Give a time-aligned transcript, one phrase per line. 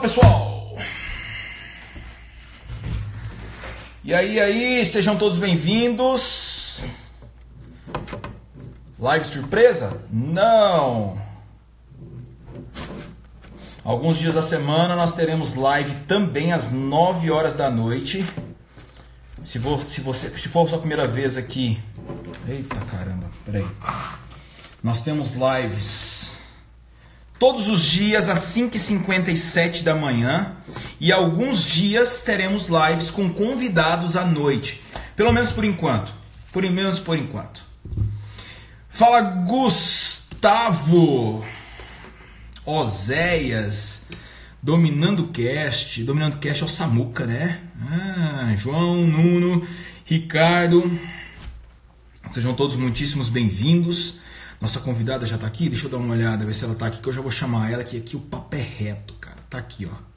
[0.00, 0.78] Pessoal!
[4.02, 6.82] E aí, aí, sejam todos bem-vindos.
[8.98, 10.02] Live surpresa?
[10.10, 11.20] Não!
[13.84, 18.24] Alguns dias da semana nós teremos live também às 9 horas da noite.
[19.42, 21.78] Se, for, se, você, se for a sua primeira vez aqui.
[22.48, 23.66] Eita caramba, peraí.
[24.82, 26.29] Nós temos lives
[27.40, 30.56] todos os dias às 5h57 da manhã
[31.00, 34.82] e alguns dias teremos lives com convidados à noite.
[35.16, 36.12] Pelo menos por enquanto.
[36.52, 37.64] Por menos por enquanto.
[38.90, 41.42] Fala Gustavo,
[42.66, 44.02] Oséias,
[44.62, 46.04] Dominando Cast.
[46.04, 47.60] Dominando Cast é o Samuca, né?
[47.90, 49.66] Ah, João, Nuno,
[50.04, 51.00] Ricardo.
[52.28, 54.20] Sejam todos muitíssimos bem-vindos.
[54.60, 57.00] Nossa convidada já tá aqui, deixa eu dar uma olhada, ver se ela tá aqui,
[57.00, 59.38] que eu já vou chamar ela, que aqui o papo é reto, cara.
[59.48, 60.10] Tá aqui, ó.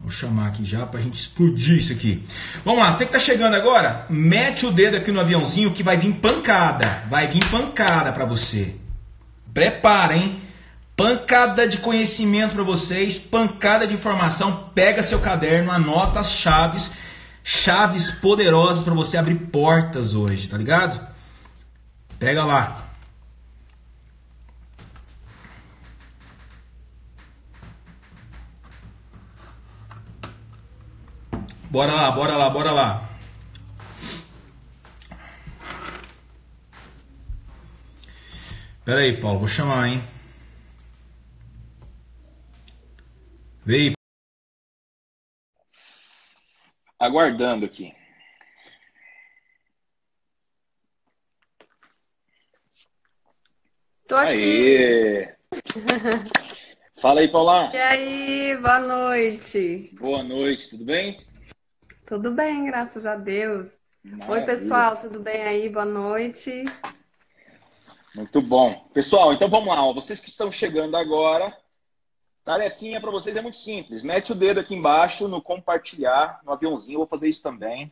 [0.00, 2.26] Vou chamar aqui já pra gente explodir isso aqui.
[2.64, 5.96] Vamos lá, você que tá chegando agora, mete o dedo aqui no aviãozinho que vai
[5.96, 7.04] vir pancada.
[7.10, 8.74] Vai vir pancada para você.
[9.52, 10.40] Prepara, hein?
[10.96, 14.70] Pancada de conhecimento para vocês, pancada de informação.
[14.74, 16.92] Pega seu caderno, anota as chaves,
[17.44, 21.11] chaves poderosas para você abrir portas hoje, tá ligado?
[22.22, 22.88] Pega lá.
[31.68, 33.08] Bora lá, bora lá, bora lá.
[38.84, 40.04] Pera aí, Paulo, vou chamar, hein?
[43.66, 43.94] Vem.
[47.00, 47.92] Aguardando aqui.
[54.12, 54.76] Tô aqui.
[54.76, 55.34] Aê.
[57.00, 57.70] Fala aí, Paula.
[57.72, 59.90] E aí, boa noite.
[59.98, 61.16] Boa noite, tudo bem?
[62.04, 63.78] Tudo bem, graças a Deus.
[64.04, 64.30] Maravilha.
[64.32, 65.66] Oi, pessoal, tudo bem aí?
[65.70, 66.62] Boa noite.
[68.14, 68.86] Muito bom.
[68.92, 69.90] Pessoal, então vamos lá.
[69.94, 71.56] Vocês que estão chegando agora,
[72.44, 74.02] tarefinha para vocês é muito simples.
[74.02, 76.96] Mete o dedo aqui embaixo no compartilhar, no aviãozinho.
[76.96, 77.90] Eu vou fazer isso também.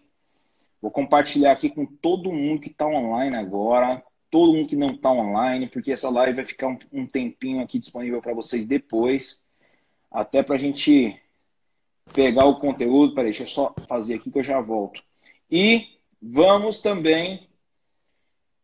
[0.83, 5.11] Vou compartilhar aqui com todo mundo que está online agora todo mundo que não está
[5.11, 9.43] online, porque essa live vai ficar um, um tempinho aqui disponível para vocês depois,
[10.11, 11.21] até para a gente
[12.13, 13.15] pegar o conteúdo.
[13.15, 15.03] Peraí, deixa eu só fazer aqui que eu já volto.
[15.51, 17.49] E vamos também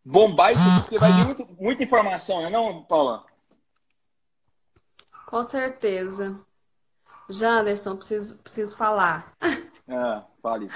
[0.04, 3.24] bombar isso porque vai vir muito, muita informação, não é não, Paula?
[5.26, 6.40] Com certeza.
[7.28, 9.32] Janderson, preciso, preciso falar.
[9.88, 10.68] Ah, fale.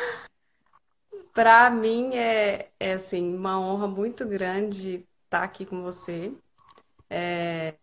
[1.32, 6.32] Para mim é, é assim, uma honra muito grande estar aqui com você.
[7.10, 7.76] É,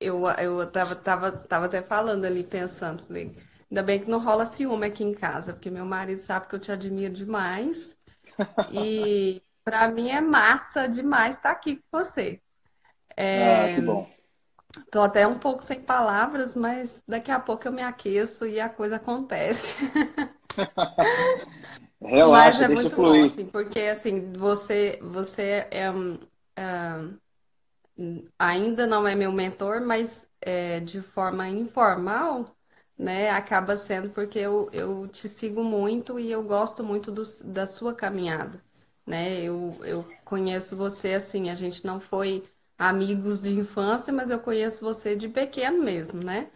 [0.00, 3.36] eu, eu tava, tava, tava até falando ali, pensando, falei,
[3.70, 6.60] ainda bem que não rola ciúme aqui em casa, porque meu marido sabe que eu
[6.60, 7.96] te admiro demais.
[8.72, 12.40] E para mim é massa demais estar aqui com você.
[13.16, 14.08] É, ah, que bom.
[14.90, 18.68] Tô até um pouco sem palavras, mas daqui a pouco eu me aqueço e a
[18.68, 19.74] coisa acontece.
[22.02, 22.98] Relaxa, Mas é muito fluir.
[22.98, 25.86] bom, assim, porque assim, você, você é,
[26.56, 27.18] é,
[28.38, 32.54] ainda não é meu mentor, mas é, de forma informal,
[32.96, 37.66] né, acaba sendo porque eu, eu te sigo muito e eu gosto muito do, da
[37.66, 38.62] sua caminhada,
[39.06, 39.40] né?
[39.40, 42.44] Eu, eu conheço você assim, a gente não foi
[42.78, 46.50] amigos de infância, mas eu conheço você de pequeno mesmo, né?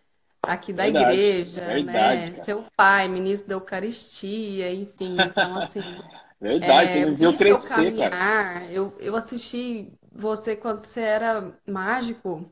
[0.46, 2.30] Aqui da verdade, igreja, verdade, né?
[2.30, 2.44] Cara.
[2.44, 5.26] Seu pai, ministro da Eucaristia, enfim.
[5.26, 5.82] Então, assim.
[6.40, 8.72] verdade, é, você me viu crescer, caminhar, cara.
[8.72, 12.44] Eu, eu assisti você quando você era mágico.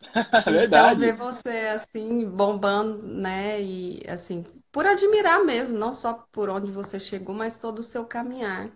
[0.46, 0.66] verdade.
[0.66, 3.60] Então, ver você, assim, bombando, né?
[3.62, 8.04] E, assim, por admirar mesmo, não só por onde você chegou, mas todo o seu
[8.04, 8.70] caminhar.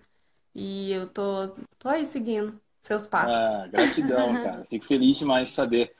[0.54, 3.32] E eu tô, tô aí seguindo seus passos.
[3.32, 4.64] Ah, gratidão, cara.
[4.64, 5.94] Fico feliz demais de saber.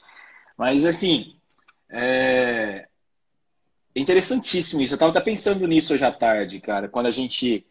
[0.56, 1.39] Mas, enfim,
[1.90, 2.88] é
[3.94, 4.94] interessantíssimo isso.
[4.94, 6.88] Eu estava até pensando nisso hoje à tarde, cara.
[6.88, 7.66] Quando a gente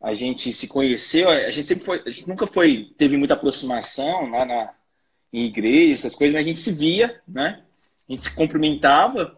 [0.00, 4.30] a gente se conheceu, a gente sempre foi, a gente nunca foi, teve muita aproximação
[4.30, 4.74] lá na
[5.32, 7.62] em igreja, essas coisas, mas a gente se via, né?
[8.08, 9.36] A gente se cumprimentava,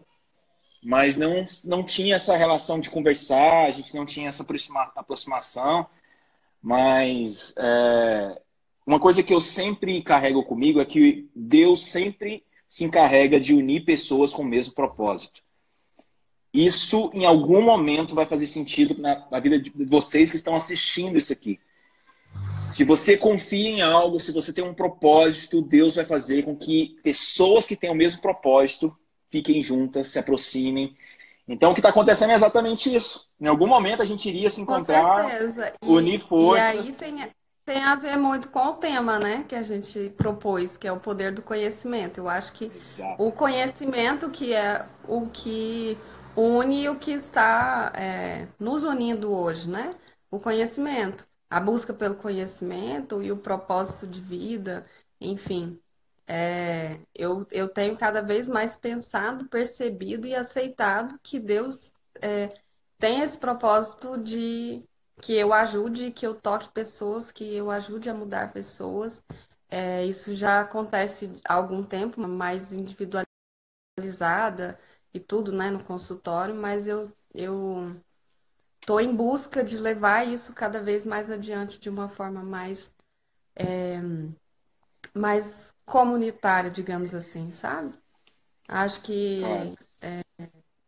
[0.83, 5.87] mas não não tinha essa relação de conversar, a gente não tinha essa aproxima, aproximação.
[6.61, 8.41] Mas é,
[8.85, 13.83] uma coisa que eu sempre carrego comigo é que Deus sempre se encarrega de unir
[13.83, 15.41] pessoas com o mesmo propósito.
[16.53, 21.17] Isso, em algum momento, vai fazer sentido na, na vida de vocês que estão assistindo
[21.17, 21.59] isso aqui.
[22.69, 26.99] Se você confia em algo, se você tem um propósito, Deus vai fazer com que
[27.03, 28.95] pessoas que têm o mesmo propósito
[29.31, 30.95] fiquem juntas, se aproximem.
[31.47, 33.27] Então, o que está acontecendo é exatamente isso.
[33.41, 35.27] Em algum momento a gente iria se encontrar,
[35.83, 37.01] unir forças.
[37.01, 37.31] E aí tem,
[37.69, 40.99] tem a ver muito com o tema, né, que a gente propôs, que é o
[40.99, 42.17] poder do conhecimento.
[42.17, 43.23] Eu acho que Exato.
[43.23, 45.95] o conhecimento que é o que
[46.35, 49.91] une o que está é, nos unindo hoje, né?
[50.31, 54.83] O conhecimento, a busca pelo conhecimento e o propósito de vida,
[55.21, 55.79] enfim.
[56.25, 62.49] É, eu, eu tenho cada vez mais pensado, percebido e aceitado que Deus é,
[62.97, 64.83] tem esse propósito de
[65.21, 69.23] que eu ajude, que eu toque pessoas, que eu ajude a mudar pessoas.
[69.69, 73.27] É, isso já acontece há algum tempo, mais individualizada
[75.13, 77.95] e tudo, né, no consultório, mas eu eu
[78.85, 82.91] tô em busca de levar isso cada vez mais adiante de uma forma mais
[83.55, 83.99] é,
[85.13, 87.93] mais comunitária, digamos assim, sabe?
[88.67, 89.73] Acho que é,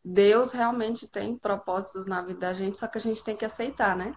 [0.03, 3.95] Deus realmente tem propósitos na vida da gente, só que a gente tem que aceitar,
[3.95, 4.13] né?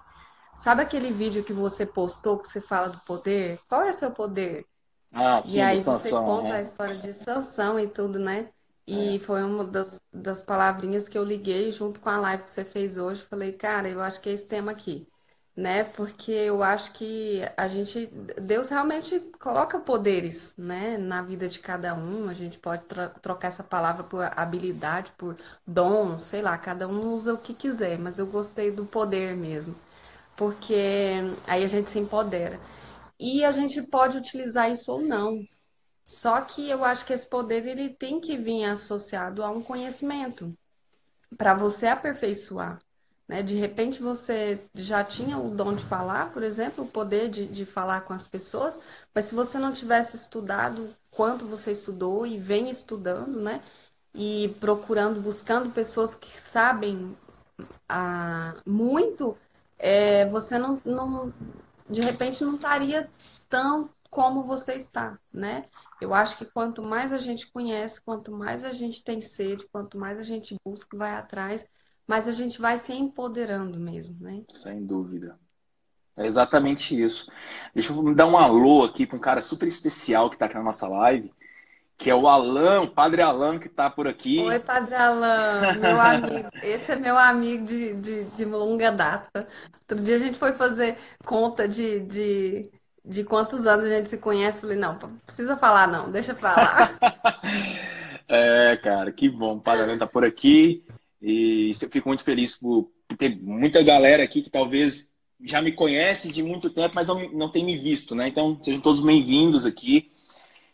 [0.56, 3.58] Sabe aquele vídeo que você postou que você fala do poder?
[3.69, 4.64] Qual é seu poder?
[5.14, 6.58] Ah, sim, e aí você Sansão, conta é.
[6.58, 8.48] a história de Sansão e tudo, né?
[8.86, 9.19] E é.
[9.19, 12.98] foi uma das, das palavrinhas que eu liguei junto com a live que você fez
[12.98, 13.22] hoje.
[13.22, 15.06] Falei, cara, eu acho que é esse tema aqui
[15.56, 15.84] né?
[15.84, 18.06] Porque eu acho que a gente,
[18.40, 22.28] Deus realmente coloca poderes, né, na vida de cada um.
[22.28, 22.84] A gente pode
[23.22, 25.36] trocar essa palavra por habilidade, por
[25.66, 29.74] dom, sei lá, cada um usa o que quiser, mas eu gostei do poder mesmo,
[30.36, 32.60] porque aí a gente se empodera.
[33.18, 35.36] E a gente pode utilizar isso ou não.
[36.04, 40.52] Só que eu acho que esse poder ele tem que vir associado a um conhecimento
[41.38, 42.78] para você aperfeiçoar.
[43.29, 43.43] Né?
[43.43, 47.65] De repente você já tinha o dom de falar, por exemplo, o poder de, de
[47.65, 48.79] falar com as pessoas,
[49.15, 53.62] mas se você não tivesse estudado quanto você estudou e vem estudando, né?
[54.15, 57.17] E procurando, buscando pessoas que sabem
[57.88, 59.37] ah, muito,
[59.79, 61.32] é, você não, não,
[61.88, 63.11] de repente não estaria
[63.49, 65.65] tão como você está, né?
[66.00, 69.99] Eu acho que quanto mais a gente conhece, quanto mais a gente tem sede, quanto
[69.99, 71.67] mais a gente busca, vai atrás,
[72.06, 74.42] mas a gente vai se empoderando mesmo, né?
[74.48, 75.38] Sem dúvida.
[76.18, 77.30] É exatamente isso.
[77.74, 80.62] Deixa eu dar um alô aqui para um cara super especial que está aqui na
[80.62, 81.32] nossa live,
[81.98, 84.38] que é o Alan, o Padre Alan, que está por aqui.
[84.40, 86.48] Oi, Padre Alan, meu amigo.
[86.62, 89.48] Esse é meu amigo de, de, de longa data.
[89.80, 92.70] Outro dia a gente foi fazer conta de, de,
[93.04, 94.60] de quantos anos a gente se conhece.
[94.60, 94.96] Falei, não,
[95.26, 96.90] precisa falar não, deixa pra lá.
[98.28, 99.56] é, cara, que bom.
[99.56, 100.84] O Padre Alan está por aqui.
[101.26, 106.31] E eu fico muito feliz por, ter muita galera aqui que talvez já me conhece
[106.31, 108.29] de muito tempo, mas não, não tem me visto, né?
[108.29, 110.12] Então, sejam todos bem-vindos aqui.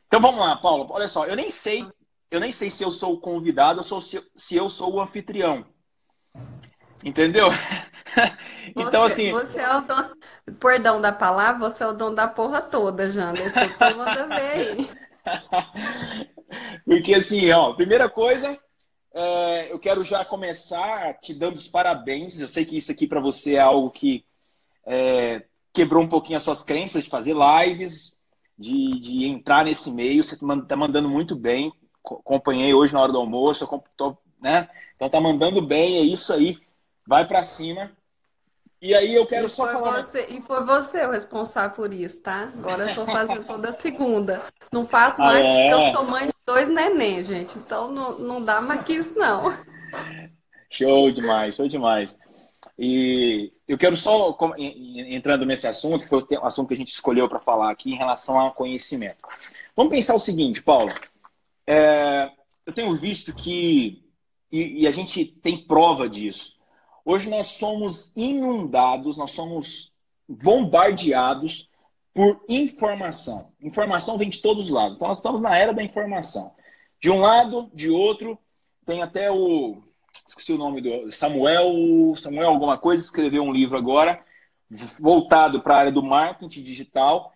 [0.08, 0.88] Então vamos lá, Paulo.
[0.91, 1.87] Olha só, eu nem sei,
[2.32, 5.64] eu nem sei se eu sou o convidado ou se, se eu sou o anfitrião.
[7.05, 7.47] Entendeu?
[8.75, 9.31] então, você, assim.
[9.31, 10.17] Você é o dono.
[10.58, 13.41] Perdão da palavra, você é o dono da porra toda, Janda.
[13.41, 14.91] Isso aqui manda bem.
[16.85, 18.59] Porque, assim, ó, primeira coisa,
[19.71, 22.40] eu quero já começar te dando os parabéns.
[22.40, 24.25] Eu sei que isso aqui para você é algo que
[24.87, 28.17] é, quebrou um pouquinho as suas crenças de fazer lives,
[28.59, 30.23] de, de entrar nesse meio.
[30.23, 31.73] Você está mandando muito bem.
[32.05, 33.69] Acompanhei hoje na hora do almoço.
[33.97, 34.69] Tô, né?
[34.97, 35.99] Então tá mandando bem.
[35.99, 36.59] É isso aí.
[37.07, 37.90] Vai para cima.
[38.83, 40.02] E aí eu quero e só falar.
[40.02, 42.50] Você, e foi você o responsável por isso, tá?
[42.57, 44.43] Agora eu tô fazendo toda segunda.
[44.73, 45.71] Não faço mais ah, é?
[45.71, 47.59] porque eu sou mãe de dois neném, gente.
[47.59, 49.45] Então não, não dá mais que isso, não.
[50.69, 52.19] Show demais, show demais.
[52.78, 57.28] E eu quero só, entrando nesse assunto, que foi o assunto que a gente escolheu
[57.28, 59.26] para falar aqui em relação ao conhecimento.
[59.76, 60.90] Vamos pensar o seguinte, Paulo.
[61.66, 62.30] É,
[62.66, 64.02] eu tenho visto que,
[64.50, 66.61] e, e a gente tem prova disso,
[67.04, 69.92] Hoje nós somos inundados, nós somos
[70.28, 71.69] bombardeados
[72.20, 73.50] por informação.
[73.62, 74.98] Informação vem de todos os lados.
[74.98, 76.54] Então nós estamos na era da informação.
[77.00, 78.38] De um lado, de outro,
[78.84, 79.82] tem até o
[80.28, 84.22] esqueci o nome do Samuel, Samuel alguma coisa, escreveu um livro agora
[84.98, 87.32] voltado para a área do marketing digital,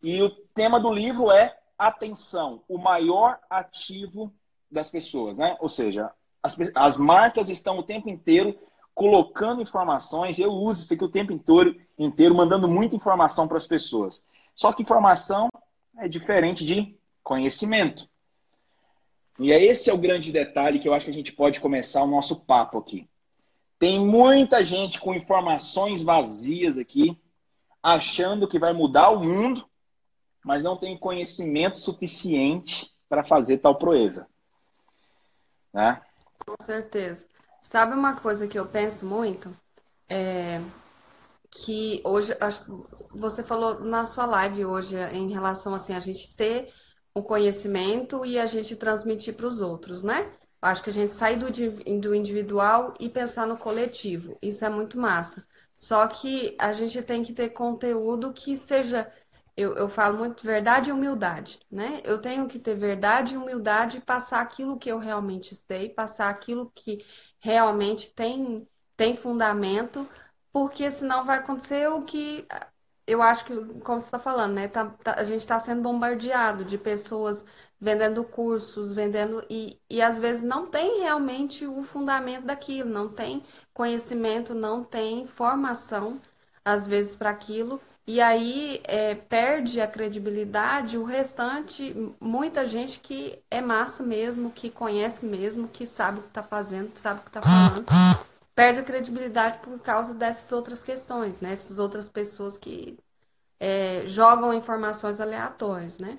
[0.00, 4.32] e o tema do livro é atenção, o maior ativo
[4.70, 5.56] das pessoas, né?
[5.58, 8.56] Ou seja, as, as marcas estão o tempo inteiro
[9.00, 10.38] colocando informações.
[10.38, 14.22] Eu uso isso aqui o tempo inteiro, inteiro mandando muita informação para as pessoas.
[14.54, 15.48] Só que informação
[15.96, 18.06] é diferente de conhecimento.
[19.38, 22.02] E é esse é o grande detalhe que eu acho que a gente pode começar
[22.02, 23.08] o nosso papo aqui.
[23.78, 27.18] Tem muita gente com informações vazias aqui,
[27.82, 29.66] achando que vai mudar o mundo,
[30.44, 34.28] mas não tem conhecimento suficiente para fazer tal proeza.
[35.72, 36.02] Né?
[36.44, 37.29] Com certeza.
[37.62, 39.50] Sabe uma coisa que eu penso muito?
[40.08, 40.60] É
[41.50, 42.32] que hoje,
[43.12, 46.72] você falou na sua live hoje em relação assim, a gente ter
[47.14, 50.32] o conhecimento e a gente transmitir para os outros, né?
[50.62, 51.50] Acho que a gente sai do,
[52.00, 54.38] do individual e pensar no coletivo.
[54.40, 55.44] Isso é muito massa.
[55.74, 59.10] Só que a gente tem que ter conteúdo que seja.
[59.56, 62.00] Eu, eu falo muito verdade e humildade, né?
[62.04, 66.28] Eu tenho que ter verdade e humildade e passar aquilo que eu realmente sei, passar
[66.30, 67.04] aquilo que
[67.40, 68.66] realmente tem,
[68.96, 70.08] tem fundamento,
[70.52, 72.46] porque senão vai acontecer o que
[73.06, 74.68] eu acho que, como você está falando, né?
[74.68, 77.44] Tá, tá, a gente está sendo bombardeado de pessoas
[77.80, 79.44] vendendo cursos, vendendo.
[79.50, 83.42] E, e às vezes não tem realmente o fundamento daquilo, não tem
[83.74, 86.20] conhecimento, não tem formação,
[86.64, 87.80] às vezes, para aquilo.
[88.10, 94.68] E aí é, perde a credibilidade o restante, muita gente que é massa mesmo, que
[94.68, 97.86] conhece mesmo, que sabe o que está fazendo, sabe o que está falando
[98.60, 101.52] perde a credibilidade por causa dessas outras questões, né?
[101.52, 102.98] Essas outras pessoas que
[103.58, 106.18] é, jogam informações aleatórias, né?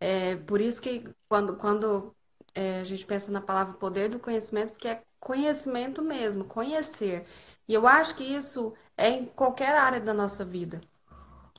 [0.00, 2.14] É, por isso que quando, quando
[2.54, 7.26] é, a gente pensa na palavra poder do conhecimento, porque é conhecimento mesmo, conhecer.
[7.68, 10.80] E eu acho que isso é em qualquer área da nossa vida.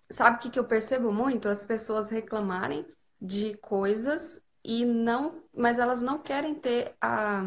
[0.09, 1.47] Sabe o que, que eu percebo muito?
[1.47, 2.85] As pessoas reclamarem
[3.19, 7.43] de coisas e não, mas elas não querem ter a,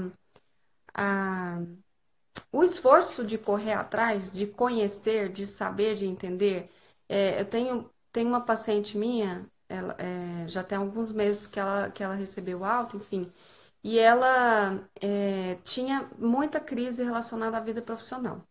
[0.94, 1.60] a
[2.52, 6.70] o esforço de correr atrás, de conhecer, de saber, de entender.
[7.08, 11.90] É, eu tenho, tenho uma paciente minha, ela, é, já tem alguns meses que ela,
[11.90, 13.30] que ela recebeu alta, enfim,
[13.82, 18.42] e ela é, tinha muita crise relacionada à vida profissional.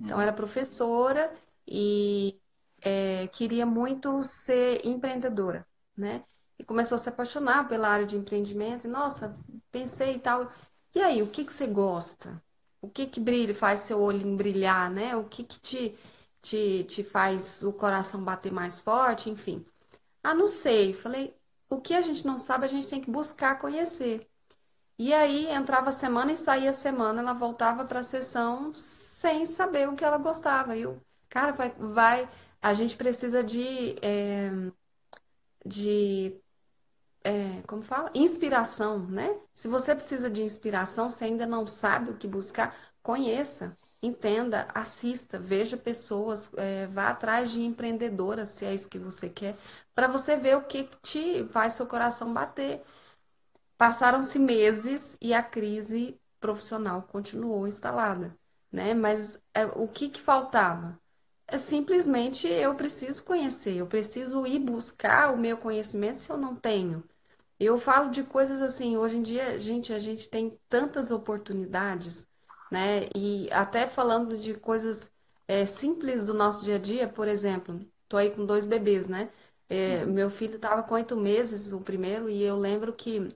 [0.00, 0.22] Então, uhum.
[0.22, 1.32] era professora
[1.66, 2.40] e
[2.82, 6.24] é, queria muito ser empreendedora, né?
[6.58, 8.86] E começou a se apaixonar pela área de empreendimento.
[8.86, 9.36] E, nossa,
[9.72, 10.50] pensei e tal.
[10.94, 12.40] E aí, o que, que você gosta?
[12.80, 15.16] o que que brilha, faz seu olho brilhar, né?
[15.16, 15.98] O que que te,
[16.42, 19.64] te, te faz o coração bater mais forte, enfim.
[20.22, 20.94] Ah, não sei.
[20.94, 21.34] Falei,
[21.68, 24.26] o que a gente não sabe, a gente tem que buscar conhecer.
[24.98, 29.96] E aí entrava semana e saía semana, ela voltava para a sessão sem saber o
[29.96, 30.76] que ela gostava.
[30.76, 32.28] E o cara vai, vai,
[32.62, 34.50] a gente precisa de, é,
[35.64, 36.40] de
[37.24, 38.10] é, como fala?
[38.14, 39.38] Inspiração, né?
[39.52, 45.38] Se você precisa de inspiração, se ainda não sabe o que buscar, conheça, entenda, assista,
[45.38, 49.54] veja pessoas, é, vá atrás de empreendedoras, se é isso que você quer,
[49.94, 52.82] para você ver o que te faz seu coração bater.
[53.76, 58.36] Passaram-se meses e a crise profissional continuou instalada,
[58.70, 58.94] né?
[58.94, 60.98] Mas é, o que, que faltava?
[61.52, 66.54] É simplesmente eu preciso conhecer, eu preciso ir buscar o meu conhecimento se eu não
[66.54, 67.02] tenho.
[67.58, 72.26] Eu falo de coisas assim, hoje em dia, gente, a gente tem tantas oportunidades,
[72.70, 73.08] né?
[73.16, 75.10] E até falando de coisas
[75.48, 79.30] é, simples do nosso dia a dia, por exemplo, tô aí com dois bebês, né?
[79.68, 80.12] É, uhum.
[80.12, 83.28] Meu filho estava com oito meses, o primeiro, e eu lembro que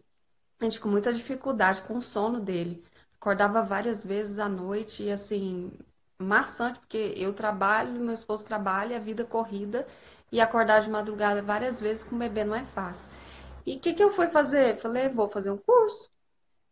[0.60, 2.84] a gente com muita dificuldade com o sono dele.
[3.16, 5.72] Acordava várias vezes à noite e assim,
[6.18, 9.86] maçante, porque eu trabalho, meu esposo trabalha, a vida corrida,
[10.32, 13.08] e acordar de madrugada várias vezes com o bebê não é fácil.
[13.66, 14.76] E o que, que eu fui fazer?
[14.78, 16.10] Falei, vou fazer um curso.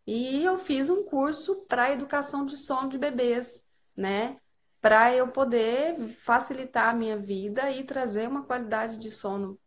[0.07, 3.65] E eu fiz um curso para educação de sono de bebês,
[3.97, 4.37] né?
[4.81, 9.59] Para eu poder facilitar a minha vida e trazer uma qualidade de sono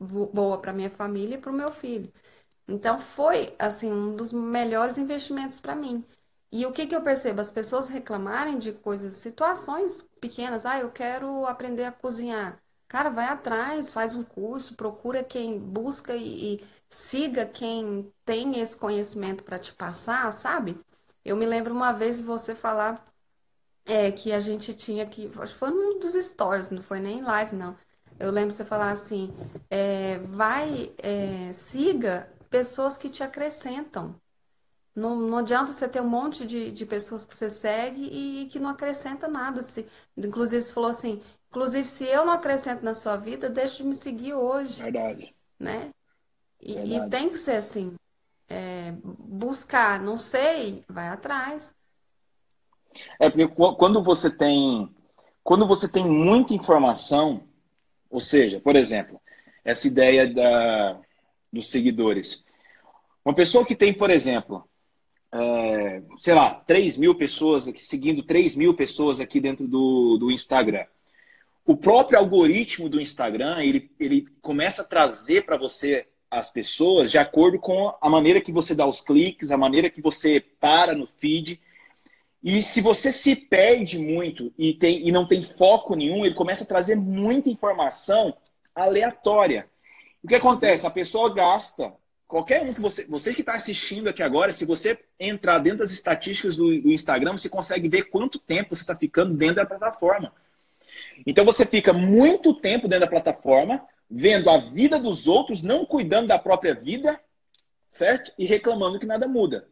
[0.00, 2.12] boa para minha família e para o meu filho.
[2.66, 6.04] Então foi assim um dos melhores investimentos para mim.
[6.52, 7.40] E o que, que eu percebo?
[7.40, 10.66] As pessoas reclamarem de coisas, situações pequenas.
[10.66, 12.60] Ah, eu quero aprender a cozinhar.
[12.86, 18.76] Cara, vai atrás, faz um curso, procura quem busca e, e siga quem tem esse
[18.76, 20.78] conhecimento para te passar, sabe?
[21.24, 23.02] Eu me lembro uma vez você falar
[23.86, 25.30] é, que a gente tinha que.
[25.38, 27.76] Acho que foi num dos stories, não foi nem live, não.
[28.20, 29.32] Eu lembro você falar assim:
[29.70, 34.20] é, vai, é, siga pessoas que te acrescentam.
[34.94, 38.46] Não, não adianta você ter um monte de, de pessoas que você segue e, e
[38.46, 39.62] que não acrescenta nada.
[39.62, 41.20] Se, inclusive, você falou assim:
[41.52, 44.82] Inclusive, se eu não acrescento na sua vida, deixe de me seguir hoje.
[44.82, 45.34] Verdade.
[45.60, 45.90] Né?
[46.60, 47.06] E, Verdade.
[47.06, 47.94] e tem que ser assim.
[48.48, 51.74] É, buscar, não sei, vai atrás.
[53.18, 54.90] É porque quando você tem
[55.42, 57.42] quando você tem muita informação,
[58.08, 59.20] ou seja, por exemplo,
[59.64, 61.00] essa ideia da,
[61.52, 62.44] dos seguidores.
[63.24, 64.66] Uma pessoa que tem, por exemplo,
[65.32, 70.84] é, sei lá, 3 mil pessoas, seguindo 3 mil pessoas aqui dentro do, do Instagram.
[71.64, 77.18] o próprio algoritmo do Instagram, ele, ele começa a trazer para você as pessoas de
[77.18, 81.06] acordo com a maneira que você dá os cliques, a maneira que você para no
[81.06, 81.60] feed.
[82.42, 86.64] E se você se perde muito e, tem, e não tem foco nenhum, ele começa
[86.64, 88.34] a trazer muita informação
[88.74, 89.68] aleatória.
[90.22, 90.86] O que acontece?
[90.86, 91.92] A pessoa gasta.
[92.32, 93.04] Qualquer um que você.
[93.04, 97.36] Você que está assistindo aqui agora, se você entrar dentro das estatísticas do, do Instagram,
[97.36, 100.32] você consegue ver quanto tempo você está ficando dentro da plataforma.
[101.26, 106.28] Então você fica muito tempo dentro da plataforma, vendo a vida dos outros, não cuidando
[106.28, 107.20] da própria vida,
[107.90, 108.32] certo?
[108.38, 109.68] E reclamando que nada muda.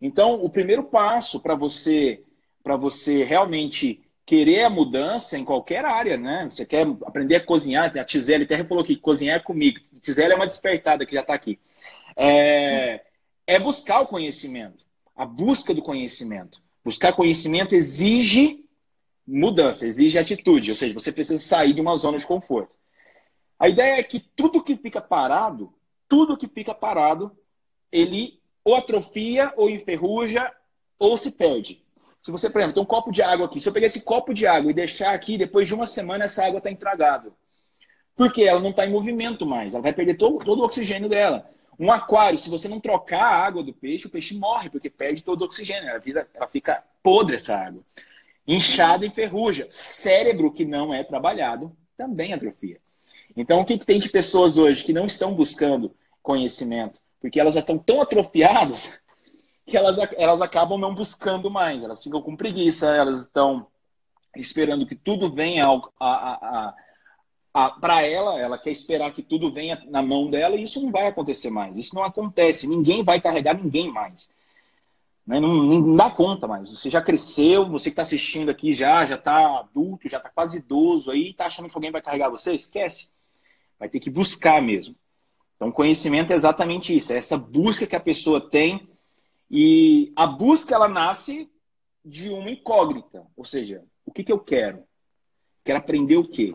[0.00, 2.22] Então, o primeiro passo para você
[2.62, 6.46] para você realmente querer a mudança em qualquer área, né?
[6.48, 9.80] Você quer aprender a cozinhar, a Tizele até falou que cozinhar é comigo.
[10.00, 11.58] Tizele é uma despertada que já está aqui.
[12.22, 13.02] É,
[13.46, 14.84] é buscar o conhecimento,
[15.16, 16.60] a busca do conhecimento.
[16.84, 18.62] Buscar conhecimento exige
[19.26, 22.76] mudança, exige atitude, ou seja, você precisa sair de uma zona de conforto.
[23.58, 25.72] A ideia é que tudo que fica parado,
[26.06, 27.34] tudo que fica parado,
[27.90, 30.52] ele ou atrofia, ou enferruja,
[30.98, 31.82] ou se perde.
[32.18, 34.34] Se você, por exemplo, tem um copo de água aqui, se eu pegar esse copo
[34.34, 37.32] de água e deixar aqui, depois de uma semana essa água está intragável.
[38.14, 41.48] Porque ela não está em movimento mais, ela vai perder todo, todo o oxigênio dela.
[41.80, 45.24] Um aquário, se você não trocar a água do peixe, o peixe morre, porque perde
[45.24, 47.82] todo o oxigênio, ela, vira, ela fica podre essa água.
[48.46, 49.64] Inchado enferruja.
[49.70, 52.78] Cérebro que não é trabalhado também atrofia.
[53.34, 57.00] Então, o que, que tem de pessoas hoje que não estão buscando conhecimento?
[57.18, 59.00] Porque elas já estão tão atrofiadas
[59.66, 61.82] que elas, elas acabam não buscando mais.
[61.82, 63.66] Elas ficam com preguiça, elas estão
[64.36, 65.66] esperando que tudo venha
[67.52, 71.06] para ela, ela quer esperar que tudo venha na mão dela e isso não vai
[71.06, 71.76] acontecer mais.
[71.76, 72.66] Isso não acontece.
[72.66, 74.30] Ninguém vai carregar ninguém mais.
[75.26, 75.40] Né?
[75.40, 76.70] Não, não, dá conta mais.
[76.70, 80.58] Você já cresceu, você que está assistindo aqui já, já está adulto, já está quase
[80.58, 82.54] idoso aí, está achando que alguém vai carregar você?
[82.54, 83.10] Esquece.
[83.78, 84.94] Vai ter que buscar mesmo.
[85.56, 88.88] Então, conhecimento é exatamente isso, é essa busca que a pessoa tem
[89.50, 91.50] e a busca ela nasce
[92.02, 94.84] de uma incógnita, ou seja, o que, que eu quero?
[95.62, 96.54] Quero aprender o quê?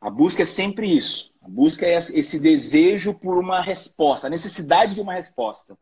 [0.00, 1.32] A busca é sempre isso.
[1.42, 5.76] A busca é esse desejo por uma resposta, a necessidade de uma resposta.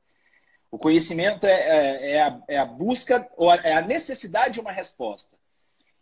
[0.71, 4.73] O conhecimento é, é, é, a, é a, busca, ou é a necessidade de uma
[4.73, 5.37] resposta.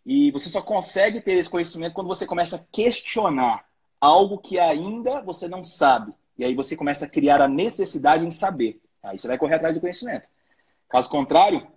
[0.05, 3.65] E você só consegue ter esse conhecimento quando você começa a questionar
[3.99, 6.13] algo que ainda você não sabe.
[6.37, 8.81] E aí você começa a criar a necessidade em saber.
[9.01, 10.27] Aí você vai correr atrás do conhecimento.
[10.89, 11.67] Caso contrário,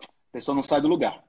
[0.00, 1.22] a pessoa não sai do lugar.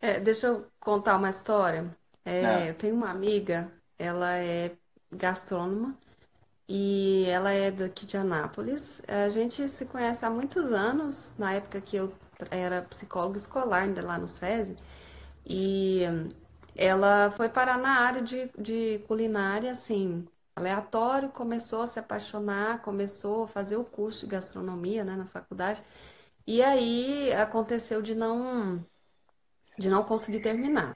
[0.00, 1.90] É, deixa eu contar uma história.
[2.28, 2.70] É, é.
[2.70, 4.76] Eu tenho uma amiga, ela é
[5.10, 5.96] gastrônoma
[6.68, 9.02] e ela é daqui de Anápolis.
[9.08, 12.12] A gente se conhece há muitos anos, na época que eu
[12.50, 14.76] era psicóloga escolar, ainda lá no SESI.
[15.46, 16.02] E
[16.76, 23.44] ela foi parar na área de, de culinária, assim, aleatório, começou a se apaixonar, começou
[23.44, 25.82] a fazer o curso de gastronomia, né, na faculdade.
[26.46, 28.84] E aí aconteceu de não
[29.78, 30.94] de não conseguir terminar.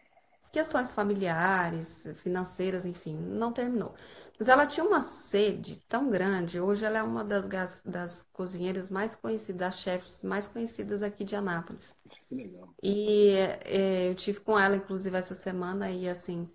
[0.52, 3.94] Questões familiares, financeiras, enfim, não terminou.
[4.38, 6.60] Mas ela tinha uma sede tão grande.
[6.60, 11.34] Hoje ela é uma das, das cozinheiras mais conhecidas, das chefes mais conhecidas aqui de
[11.34, 11.96] Anápolis.
[12.28, 12.68] Que legal.
[12.82, 13.30] E
[13.64, 16.46] é, eu tive com ela, inclusive, essa semana, e assim,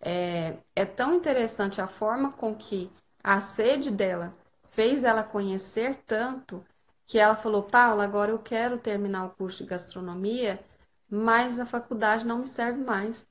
[0.00, 2.90] é, é tão interessante a forma com que
[3.22, 4.34] a sede dela
[4.70, 6.64] fez ela conhecer tanto
[7.06, 10.60] que ela falou: Paula, agora eu quero terminar o curso de gastronomia,
[11.08, 13.26] mas a faculdade não me serve mais.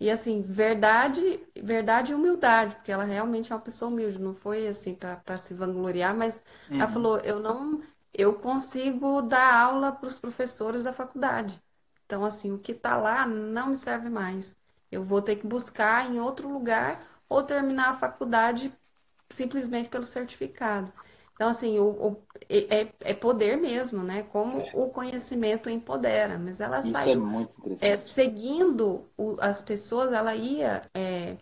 [0.00, 4.66] E assim, verdade, verdade e humildade, porque ela realmente é uma pessoa humilde, não foi
[4.66, 6.78] assim para se vangloriar, mas uhum.
[6.78, 7.82] ela falou, eu não,
[8.14, 11.62] eu consigo dar aula para os professores da faculdade.
[12.06, 14.56] Então, assim, o que está lá não me serve mais.
[14.90, 18.72] Eu vou ter que buscar em outro lugar ou terminar a faculdade
[19.30, 20.92] simplesmente pelo certificado.
[21.40, 24.24] Então, assim, o, o é, é, poder mesmo, né?
[24.24, 24.72] Como é.
[24.74, 26.38] o conhecimento empodera.
[26.38, 27.90] Mas ela Isso saiu é muito interessante.
[27.90, 31.38] É, seguindo o, as pessoas, ela ia é,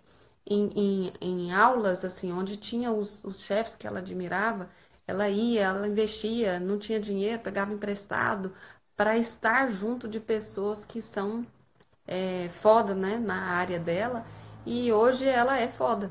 [0.46, 4.70] em, em, em, aulas, assim, onde tinha os, os chefes que ela admirava,
[5.04, 8.52] ela ia, ela investia, não tinha dinheiro, pegava emprestado
[8.96, 11.44] para estar junto de pessoas que são
[12.06, 14.24] é, foda, né, na área dela.
[14.64, 16.08] E hoje ela é foda.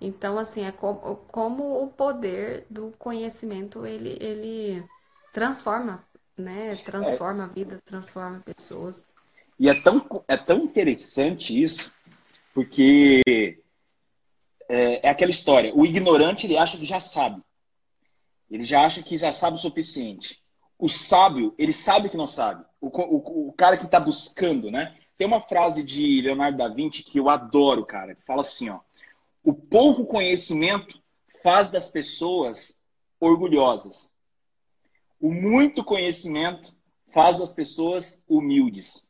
[0.00, 4.84] Então, assim, é como, como o poder do conhecimento ele, ele
[5.32, 6.04] transforma,
[6.36, 6.76] né?
[6.76, 7.48] Transforma é.
[7.48, 9.04] vidas, transforma pessoas.
[9.58, 11.92] E é tão, é tão interessante isso,
[12.54, 13.22] porque
[14.68, 15.74] é, é, aquela história.
[15.74, 17.42] O ignorante ele acha que já sabe.
[18.48, 20.40] Ele já acha que já sabe o suficiente.
[20.78, 22.64] O sábio, ele sabe que não sabe.
[22.80, 24.96] O, o, o cara que está buscando, né?
[25.18, 28.78] tem uma frase de Leonardo da Vinci que eu adoro, cara, que fala assim, ó:
[29.48, 31.00] o pouco conhecimento
[31.42, 32.78] faz das pessoas
[33.18, 34.10] orgulhosas.
[35.18, 36.76] O muito conhecimento
[37.14, 39.06] faz das pessoas humildes.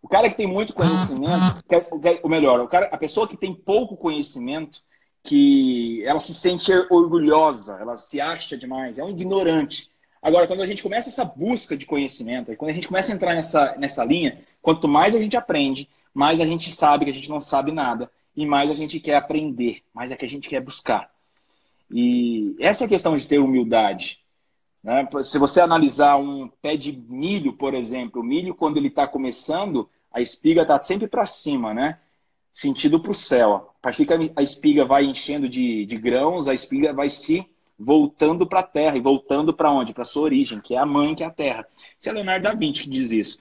[0.00, 1.60] O cara que tem muito conhecimento,
[2.22, 4.80] ou melhor, o cara, a pessoa que tem pouco conhecimento,
[5.24, 9.90] que ela se sente orgulhosa, ela se acha demais, é um ignorante.
[10.22, 13.34] Agora, quando a gente começa essa busca de conhecimento, quando a gente começa a entrar
[13.34, 17.28] nessa, nessa linha, quanto mais a gente aprende, mais a gente sabe que a gente
[17.28, 20.60] não sabe nada e mais a gente quer aprender, mais é que a gente quer
[20.60, 21.10] buscar.
[21.90, 24.20] E essa é a questão de ter humildade.
[24.82, 25.08] Né?
[25.22, 29.88] Se você analisar um pé de milho, por exemplo, o milho, quando ele está começando,
[30.12, 31.98] a espiga está sempre para cima, né?
[32.52, 33.74] sentido para o céu.
[33.78, 37.46] A partir que a espiga vai enchendo de, de grãos, a espiga vai se
[37.78, 39.92] voltando para a terra e voltando para onde?
[39.92, 41.66] Para sua origem, que é a mãe, que é a terra.
[41.98, 43.38] Isso é Leonardo da Vinci que diz isso.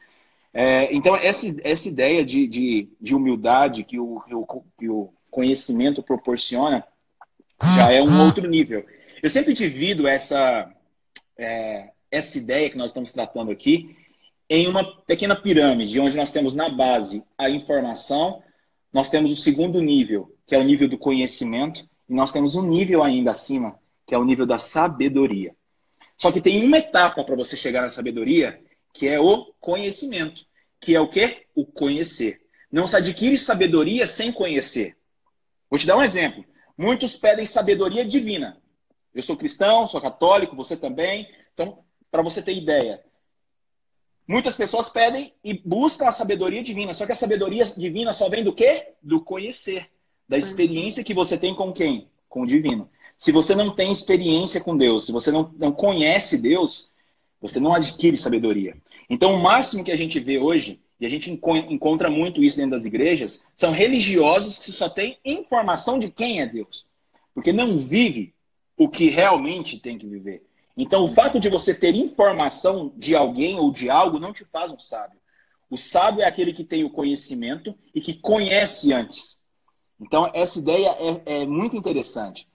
[0.58, 4.22] É, então, essa, essa ideia de, de, de humildade que o,
[4.80, 6.82] que o conhecimento proporciona
[7.76, 8.86] já é um outro nível.
[9.22, 10.72] Eu sempre divido essa,
[11.38, 13.98] é, essa ideia que nós estamos tratando aqui
[14.50, 18.41] em uma pequena pirâmide, onde nós temos na base a informação,
[18.94, 22.62] nós temos o segundo nível, que é o nível do conhecimento, e nós temos um
[22.62, 25.54] nível ainda acima, que é o nível da sabedoria.
[26.15, 28.58] Só que tem uma etapa para você chegar na sabedoria,
[28.96, 30.46] que é o conhecimento,
[30.80, 31.48] que é o quê?
[31.54, 32.42] O conhecer.
[32.72, 34.96] Não se adquire sabedoria sem conhecer.
[35.70, 36.46] Vou te dar um exemplo.
[36.78, 38.58] Muitos pedem sabedoria divina.
[39.14, 41.30] Eu sou cristão, sou católico, você também.
[41.54, 43.04] Então, para você ter ideia,
[44.26, 46.94] muitas pessoas pedem e buscam a sabedoria divina.
[46.94, 48.94] Só que a sabedoria divina só vem do quê?
[49.04, 49.92] Do conhecer,
[50.28, 52.10] da experiência que você tem com quem?
[52.30, 52.90] Com o divino.
[53.18, 56.90] Se você não tem experiência com Deus, se você não, não conhece Deus,
[57.42, 58.78] você não adquire sabedoria.
[59.10, 62.72] Então, o máximo que a gente vê hoje, e a gente encontra muito isso dentro
[62.72, 66.88] das igrejas, são religiosos que só têm informação de quem é Deus.
[67.34, 68.34] Porque não vive
[68.78, 70.44] o que realmente tem que viver.
[70.78, 74.72] Então, o fato de você ter informação de alguém ou de algo não te faz
[74.72, 75.20] um sábio.
[75.70, 79.41] O sábio é aquele que tem o conhecimento e que conhece antes.
[80.00, 80.89] Então, essa ideia
[81.26, 82.48] é, é muito interessante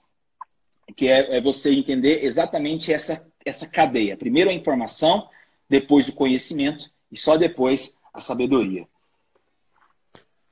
[0.95, 4.17] que é, é você entender exatamente essa, essa cadeia.
[4.17, 5.27] Primeiro a informação,
[5.71, 8.85] depois o conhecimento e só depois a sabedoria.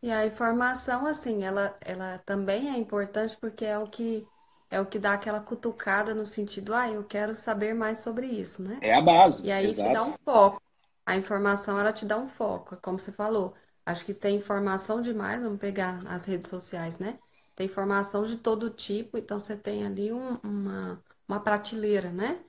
[0.01, 4.25] E a informação, assim, ela, ela também é importante porque é o que
[4.71, 8.61] é o que dá aquela cutucada no sentido, ah, eu quero saber mais sobre isso,
[8.61, 8.77] né?
[8.81, 9.47] É a base.
[9.47, 9.89] E aí exato.
[9.89, 10.61] te dá um foco.
[11.03, 13.55] A informação, ela te dá um foco, como você falou.
[13.83, 17.17] Acho que tem informação demais, vamos pegar as redes sociais, né?
[17.55, 22.39] Tem informação de todo tipo, então você tem ali um, uma, uma prateleira, né?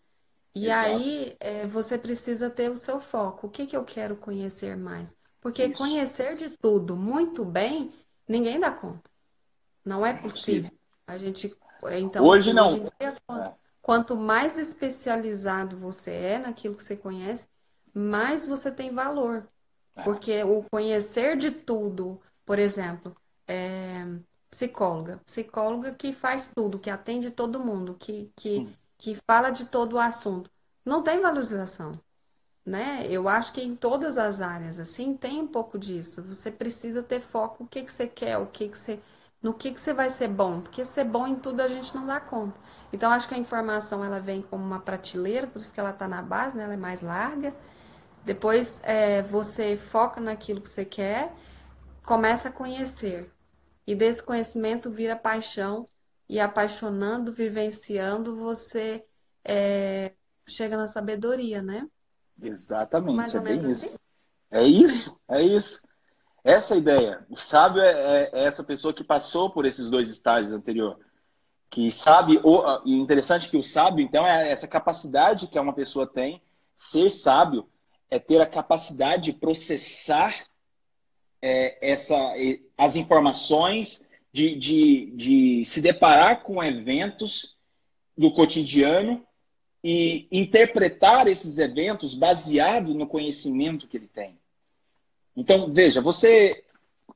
[0.55, 0.89] E Exato.
[0.89, 3.47] aí é, você precisa ter o seu foco.
[3.47, 5.15] O que, que eu quero conhecer mais?
[5.41, 5.75] Porque Isso.
[5.75, 7.93] conhecer de tudo muito bem,
[8.29, 9.11] ninguém dá conta.
[9.85, 10.71] Não é possível.
[11.07, 11.57] A gente.
[11.93, 12.69] Então, hoje assim, não.
[12.69, 13.55] Hoje dia, quanto, é.
[13.81, 17.47] quanto mais especializado você é naquilo que você conhece,
[17.95, 19.49] mais você tem valor.
[19.97, 20.03] É.
[20.03, 24.05] Porque o conhecer de tudo, por exemplo, é,
[24.51, 25.21] psicóloga.
[25.25, 28.73] Psicóloga que faz tudo, que atende todo mundo, que, que, hum.
[29.01, 30.51] Que fala de todo o assunto.
[30.85, 31.93] Não tem valorização.
[32.65, 33.07] Né?
[33.09, 36.23] Eu acho que em todas as áreas assim tem um pouco disso.
[36.25, 39.01] Você precisa ter foco, o que, que você quer, o que, que você,
[39.43, 42.07] no que, que você vai ser bom, porque ser bom em tudo a gente não
[42.07, 42.61] dá conta.
[42.93, 46.07] Então acho que a informação ela vem como uma prateleira, por isso que ela está
[46.07, 46.65] na base, né?
[46.65, 47.55] ela é mais larga.
[48.25, 51.35] Depois é, você foca naquilo que você quer,
[52.05, 53.33] começa a conhecer.
[53.87, 55.89] E desse conhecimento vira paixão,
[56.31, 59.05] e apaixonando, vivenciando, você
[59.45, 60.13] é,
[60.49, 61.89] chega na sabedoria, né?
[62.41, 63.69] Exatamente, Mais é bem assim?
[63.69, 63.99] isso.
[64.49, 65.89] É isso, é isso.
[66.45, 67.27] Essa ideia.
[67.29, 71.01] O sábio é, é, é, essa pessoa que passou por esses dois estágios anterior.
[71.69, 72.41] Que sabe,
[72.85, 76.41] e interessante que o sábio, então, é essa capacidade que uma pessoa tem.
[76.77, 77.69] Ser sábio
[78.09, 80.33] é ter a capacidade de processar
[81.43, 82.17] é, essa,
[82.79, 87.57] as informações, de, de, de se deparar com eventos
[88.17, 89.27] do cotidiano
[89.83, 94.39] e interpretar esses eventos baseado no conhecimento que ele tem.
[95.35, 96.65] Então, veja, você,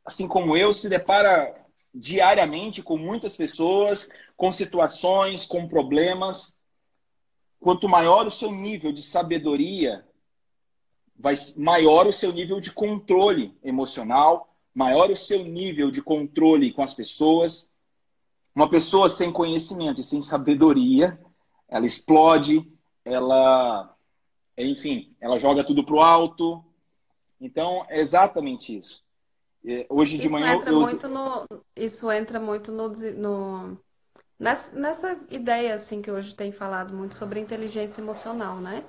[0.04, 1.54] assim como eu, se depara
[1.94, 6.60] diariamente com muitas pessoas, com situações, com problemas.
[7.60, 10.04] Quanto maior o seu nível de sabedoria
[11.16, 16.82] vai maior o seu nível de controle emocional, maior o seu nível de controle com
[16.82, 17.70] as pessoas.
[18.54, 21.18] Uma pessoa sem conhecimento e sem sabedoria,
[21.68, 22.70] ela explode,
[23.04, 23.94] ela,
[24.56, 26.64] enfim, ela joga tudo pro alto.
[27.40, 29.02] Então, é exatamente isso.
[29.66, 30.80] É, hoje de Isso manhã entra eu.
[30.80, 33.78] muito no, isso entra muito no, no-
[34.38, 38.84] nessa, nessa ideia assim que hoje tem falado muito sobre inteligência emocional, né?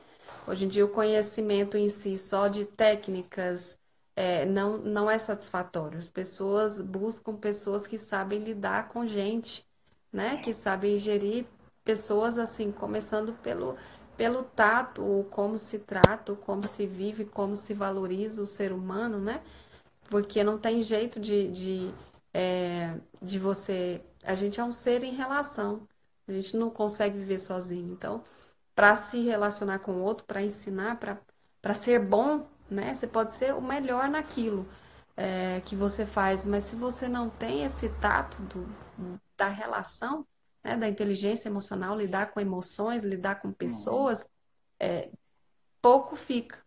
[0.48, 3.78] Hoje em dia o conhecimento em si só de técnicas
[4.15, 5.97] é, não, não é satisfatório.
[5.97, 9.65] As pessoas buscam pessoas que sabem lidar com gente,
[10.12, 10.38] né?
[10.38, 11.45] Que sabem gerir
[11.84, 13.78] pessoas assim, começando pelo,
[14.17, 19.19] pelo tato, como se trata, o como se vive, como se valoriza o ser humano,
[19.19, 19.41] né?
[20.10, 21.93] porque não tem jeito de, de,
[22.34, 24.04] é, de você.
[24.23, 25.88] A gente é um ser em relação,
[26.28, 27.91] a gente não consegue viver sozinho.
[27.93, 28.23] Então,
[28.75, 32.93] para se relacionar com o outro, para ensinar, para ser bom, né?
[32.95, 34.69] Você pode ser o melhor naquilo
[35.17, 38.78] é, que você faz, mas se você não tem esse tato do,
[39.38, 40.28] da relação,
[40.63, 44.28] né, da inteligência emocional, lidar com emoções, lidar com pessoas,
[44.80, 45.12] é,
[45.82, 46.63] pouco fica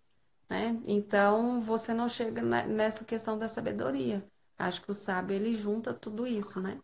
[0.51, 0.81] né?
[0.87, 4.27] Então você não chega ne- nessa questão da sabedoria.
[4.59, 6.81] Acho que o sábio ele junta tudo isso, né?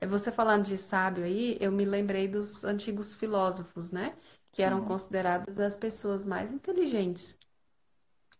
[0.00, 4.16] É você falando de sábio aí, eu me lembrei dos antigos filósofos, né?
[4.52, 4.84] Que eram Uhum.
[4.84, 7.38] consideradas as pessoas mais inteligentes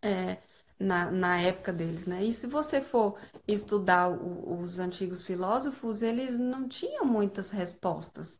[0.07, 0.41] é,
[0.79, 2.23] na, na época deles, né?
[2.23, 8.39] E se você for estudar o- os antigos filósofos, eles não tinham muitas respostas.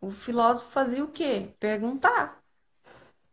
[0.00, 1.54] O filósofo fazia o quê?
[1.60, 2.42] Perguntar.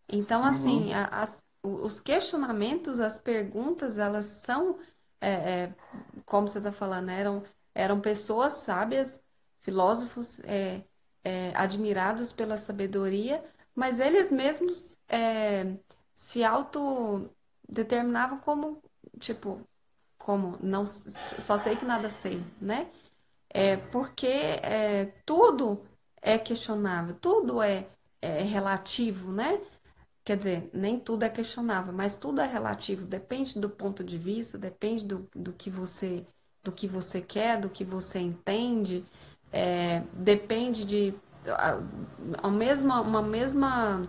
[0.07, 0.45] Então, Uhum.
[0.45, 4.77] assim, a- as- os questionamentos, as perguntas, elas são,
[5.19, 5.75] é, é,
[6.25, 9.21] como você está falando, eram, eram pessoas sábias,
[9.61, 10.83] filósofos, é,
[11.23, 13.43] é, admirados pela sabedoria,
[13.75, 15.77] mas eles mesmos é,
[16.13, 16.43] se
[17.71, 18.81] autodeterminavam como,
[19.19, 19.61] tipo,
[20.17, 22.91] como, não, só sei que nada sei, né?
[23.49, 25.81] É, porque é, tudo
[26.21, 27.87] é questionável, tudo é,
[28.21, 29.59] é relativo, né?
[30.23, 34.57] Quer dizer, nem tudo é questionável, mas tudo é relativo, depende do ponto de vista,
[34.57, 36.25] depende do, do que você
[36.63, 39.03] do que você quer, do que você entende,
[39.51, 41.11] é, depende de
[41.47, 41.79] a,
[42.43, 44.07] a mesma, uma mesma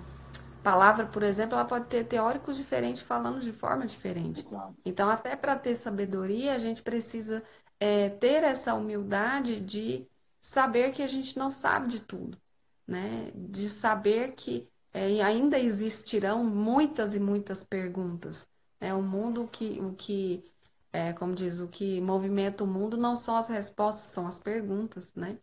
[0.63, 4.41] palavra, por exemplo, ela pode ter teóricos diferentes falando de forma diferente.
[4.41, 4.75] Exato.
[4.85, 7.43] Então, até para ter sabedoria, a gente precisa
[7.79, 10.07] é, ter essa humildade de
[10.41, 12.39] saber que a gente não sabe de tudo,
[12.87, 13.31] né?
[13.35, 18.47] De saber que é, ainda existirão muitas e muitas perguntas.
[18.81, 20.45] É o mundo que, o que,
[20.93, 25.15] é, como diz, o que movimenta o mundo não são as respostas, são as perguntas,
[25.15, 25.39] né?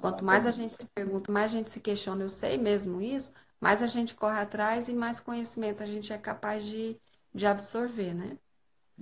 [0.00, 0.52] Quanto mais a Exatamente.
[0.52, 3.32] gente se pergunta, mais a gente se questiona, eu sei mesmo isso,
[3.64, 7.00] mais a gente corre atrás e mais conhecimento a gente é capaz de,
[7.34, 8.38] de absorver, né?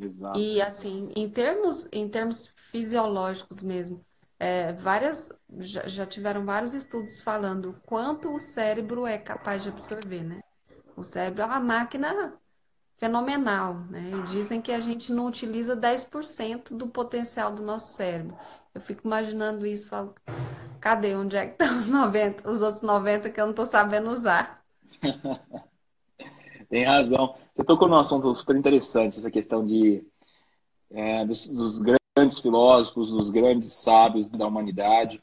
[0.00, 0.38] Exato.
[0.38, 4.06] E assim, em termos, em termos fisiológicos mesmo,
[4.38, 9.68] é, várias, já, já tiveram vários estudos falando o quanto o cérebro é capaz de
[9.68, 10.40] absorver, né?
[10.96, 12.32] O cérebro é uma máquina
[12.98, 14.10] fenomenal, né?
[14.14, 18.38] E dizem que a gente não utiliza 10% do potencial do nosso cérebro.
[18.72, 20.14] Eu fico imaginando isso, falo,
[20.82, 21.14] cadê?
[21.14, 24.62] Onde é que estão os 90, os outros 90 que eu não estou sabendo usar?
[26.68, 27.34] Tem razão.
[27.54, 30.04] Você tocou num assunto super interessante, essa questão de,
[30.90, 35.22] é, dos, dos grandes filósofos, dos grandes sábios da humanidade.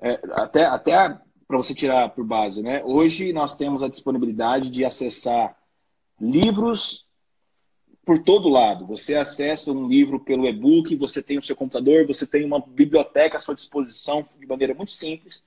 [0.00, 2.82] É, até até para você tirar por base, né?
[2.84, 5.56] Hoje nós temos a disponibilidade de acessar
[6.20, 7.06] livros
[8.04, 8.86] por todo lado.
[8.86, 13.36] Você acessa um livro pelo e-book, você tem o seu computador, você tem uma biblioteca
[13.36, 15.42] à sua disposição de maneira muito simples.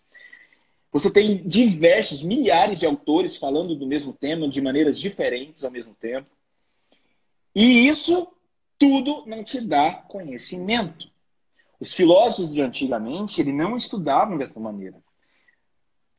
[0.92, 5.94] Você tem diversos, milhares de autores falando do mesmo tema de maneiras diferentes ao mesmo
[5.94, 6.30] tempo.
[7.54, 8.28] E isso
[8.80, 11.10] tudo não te dá conhecimento.
[11.80, 15.04] Os filósofos de antigamente, eles não estudavam dessa maneira.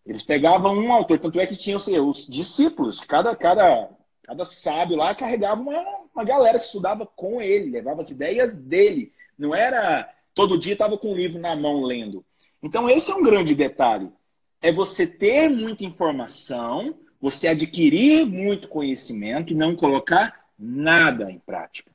[0.04, 3.90] Eles pegavam um autor, tanto é que tinham assim, os discípulos, cada, cada,
[4.26, 9.12] cada sábio lá carregava uma, uma galera que estudava com ele, levava as ideias dele.
[9.38, 12.24] Não era todo dia estava com o livro na mão lendo.
[12.62, 14.10] Então, esse é um grande detalhe
[14.60, 21.92] é você ter muita informação, você adquirir muito conhecimento e não colocar nada em prática.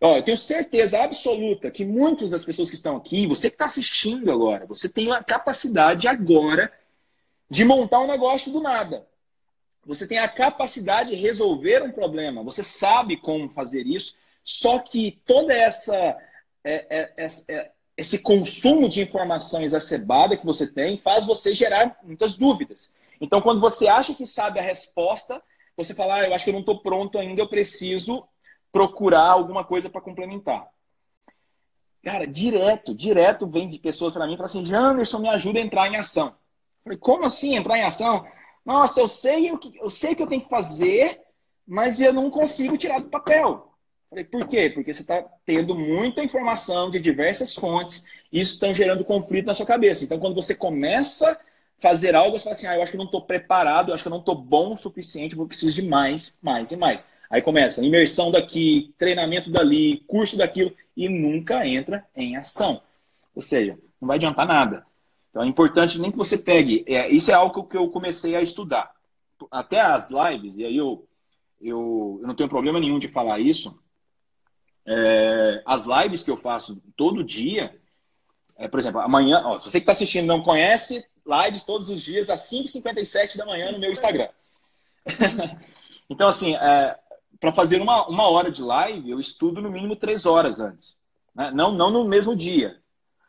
[0.00, 3.64] Ó, eu tenho certeza absoluta que muitas das pessoas que estão aqui, você que está
[3.64, 6.72] assistindo agora, você tem a capacidade agora
[7.50, 9.06] de montar um negócio do nada.
[9.88, 12.44] Você tem a capacidade de resolver um problema.
[12.44, 14.14] Você sabe como fazer isso.
[14.44, 15.94] Só que toda essa
[16.62, 22.36] é, é, é, esse consumo de informação exacerbada que você tem faz você gerar muitas
[22.36, 22.92] dúvidas.
[23.18, 25.42] Então, quando você acha que sabe a resposta,
[25.74, 28.28] você fala, ah, eu acho que eu não estou pronto ainda, eu preciso
[28.70, 30.68] procurar alguma coisa para complementar.
[32.04, 35.62] Cara, direto, direto vem de pessoas para mim e falam assim, Janderson, me ajuda a
[35.62, 36.28] entrar em ação.
[36.28, 38.24] Eu falei, como assim entrar em ação?
[38.68, 41.22] Nossa, eu sei o que eu sei que eu tenho que fazer,
[41.66, 43.72] mas eu não consigo tirar do papel.
[44.10, 44.68] Falei, por quê?
[44.68, 49.54] Porque você está tendo muita informação de diversas fontes e isso está gerando conflito na
[49.54, 50.04] sua cabeça.
[50.04, 51.38] Então, quando você começa a
[51.80, 54.08] fazer algo, você fala assim, ah, eu acho que não estou preparado, eu acho que
[54.08, 57.08] eu não estou bom o suficiente, eu preciso de mais, mais e mais.
[57.30, 62.82] Aí começa imersão daqui, treinamento dali, curso daquilo, e nunca entra em ação.
[63.34, 64.86] Ou seja, não vai adiantar nada.
[65.38, 66.84] Então é importante nem que você pegue.
[66.88, 68.90] É, isso é algo que eu comecei a estudar.
[69.52, 71.06] Até as lives, e aí eu,
[71.60, 73.80] eu, eu não tenho problema nenhum de falar isso.
[74.84, 77.80] É, as lives que eu faço todo dia,
[78.56, 82.02] é, por exemplo, amanhã, ó, se você que está assistindo não conhece, lives todos os
[82.02, 84.30] dias às 5h57 da manhã no meu Instagram.
[86.10, 86.98] então, assim, é,
[87.38, 90.98] para fazer uma, uma hora de live, eu estudo no mínimo três horas antes.
[91.32, 91.52] Né?
[91.52, 92.82] Não, não no mesmo dia.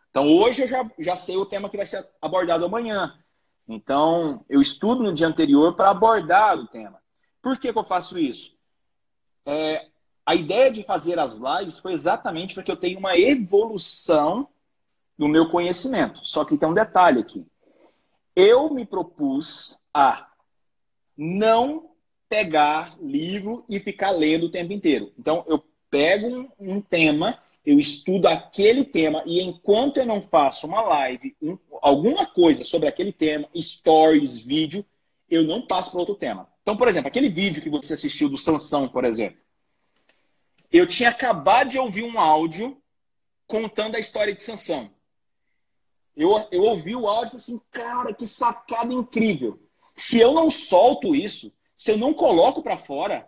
[0.09, 3.17] Então, hoje eu já, já sei o tema que vai ser abordado amanhã.
[3.67, 6.99] Então, eu estudo no dia anterior para abordar o tema.
[7.41, 8.57] Por que, que eu faço isso?
[9.45, 9.87] É,
[10.25, 14.47] a ideia de fazer as lives foi exatamente para que eu tenha uma evolução
[15.17, 16.21] no meu conhecimento.
[16.23, 17.45] Só que tem um detalhe aqui.
[18.35, 20.29] Eu me propus a
[21.15, 21.91] não
[22.27, 25.11] pegar livro e ficar lendo o tempo inteiro.
[25.17, 30.65] Então, eu pego um, um tema, eu estudo aquele tema, e enquanto eu não faço
[30.65, 34.85] uma live, um, alguma coisa sobre aquele tema, stories, vídeo,
[35.29, 36.49] eu não passo para outro tema.
[36.61, 39.39] Então, por exemplo, aquele vídeo que você assistiu do Sansão, por exemplo.
[40.71, 42.81] Eu tinha acabado de ouvir um áudio
[43.47, 44.91] contando a história de Sansão.
[46.15, 49.59] Eu, eu ouvi o áudio e assim, cara, que sacada incrível.
[49.93, 53.27] Se eu não solto isso, se eu não coloco para fora,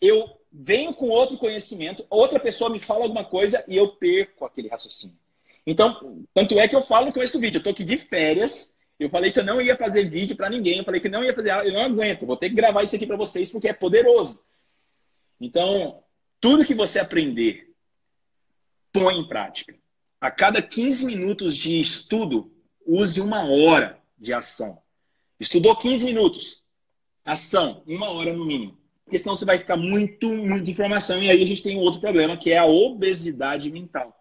[0.00, 4.68] eu venho com outro conhecimento, outra pessoa me fala alguma coisa e eu perco aquele
[4.68, 5.18] raciocínio.
[5.66, 9.10] Então, tanto é que eu falo no começo vídeo, eu tô aqui de férias, eu
[9.10, 11.50] falei que eu não ia fazer vídeo para ninguém, eu falei que não ia fazer,
[11.66, 14.40] eu não aguento, vou ter que gravar isso aqui para vocês porque é poderoso.
[15.40, 16.02] Então,
[16.40, 17.74] tudo que você aprender,
[18.92, 19.74] põe em prática.
[20.20, 22.52] A cada 15 minutos de estudo,
[22.86, 24.80] use uma hora de ação.
[25.40, 26.64] Estudou 15 minutos,
[27.24, 28.78] Ação, uma hora no mínimo.
[29.04, 31.22] Porque senão você vai ficar muito, muita informação.
[31.22, 34.18] E aí a gente tem um outro problema, que é a obesidade mental.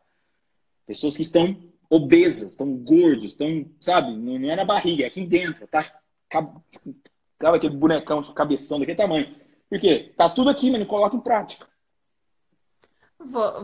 [0.85, 5.67] Pessoas que estão obesas, estão gordos, estão, sabe, não é na barriga, é aqui dentro,
[5.67, 5.83] tá?
[6.31, 9.35] Sabe aquele bonecão, cabeção daquele tamanho.
[9.69, 10.13] Por quê?
[10.17, 11.67] Tá tudo aqui, mas não coloca em prática.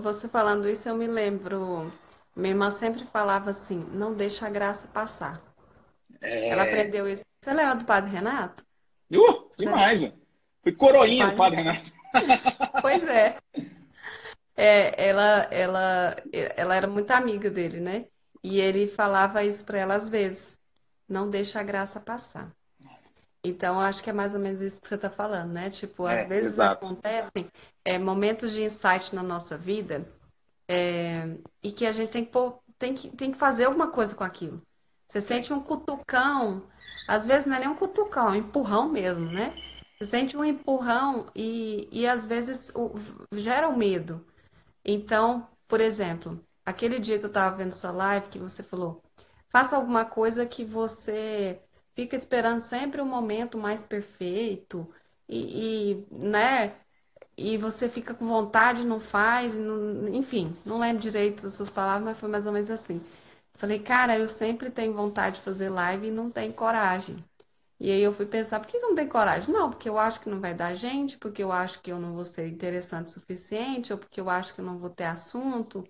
[0.01, 1.91] Você falando isso, eu me lembro.
[2.35, 5.41] Minha irmã sempre falava assim: não deixa a graça passar.
[6.21, 6.49] É...
[6.49, 7.23] Ela aprendeu isso.
[7.41, 8.63] Você lembra do Padre Renato?
[9.11, 10.13] Uh, demais, velho.
[10.61, 11.91] Fui coroinha do Padre Renato.
[12.81, 13.37] Pois é.
[14.55, 15.09] é.
[15.09, 18.05] ela, ela, ela era muito amiga dele, né?
[18.43, 20.57] E ele falava isso para ela às vezes.
[21.07, 22.51] Não deixa a graça passar.
[23.43, 25.69] Então, acho que é mais ou menos isso que você está falando, né?
[25.69, 26.85] Tipo, às é, vezes exato.
[26.85, 27.49] acontecem
[27.85, 30.07] é, momentos de insight na nossa vida
[30.67, 34.15] é, e que a gente tem que, pôr, tem, que, tem que fazer alguma coisa
[34.15, 34.61] com aquilo.
[35.07, 36.67] Você sente um cutucão
[37.09, 39.55] às vezes não é nem um cutucão, é um empurrão mesmo, né?
[40.01, 42.91] Sente um empurrão e, e às vezes o,
[43.33, 44.25] gera um medo.
[44.85, 49.03] Então, por exemplo, aquele dia que eu estava vendo sua live, que você falou,
[49.49, 51.61] faça alguma coisa que você
[51.95, 54.89] fica esperando sempre o um momento mais perfeito
[55.27, 56.75] e, e, né?
[57.37, 62.03] E você fica com vontade, não faz, não, enfim, não lembro direito das suas palavras,
[62.03, 63.01] mas foi mais ou menos assim.
[63.55, 67.17] Falei, cara, eu sempre tenho vontade de fazer live e não tenho coragem.
[67.79, 69.53] E aí eu fui pensar, por que não tem coragem?
[69.53, 72.13] Não, porque eu acho que não vai dar gente, porque eu acho que eu não
[72.13, 75.83] vou ser interessante o suficiente, ou porque eu acho que eu não vou ter assunto.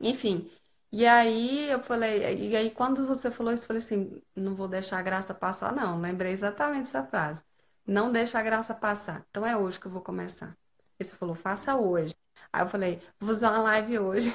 [0.00, 0.50] Enfim.
[0.92, 4.66] E aí eu falei, e aí quando você falou isso, eu falei assim, não vou
[4.66, 6.00] deixar a graça passar, não.
[6.00, 7.42] Lembrei exatamente essa frase.
[7.86, 9.24] Não deixa a graça passar.
[9.30, 10.56] Então é hoje que eu vou começar.
[10.98, 12.14] Ele falou, faça hoje.
[12.52, 14.34] Aí eu falei, vou fazer uma live hoje.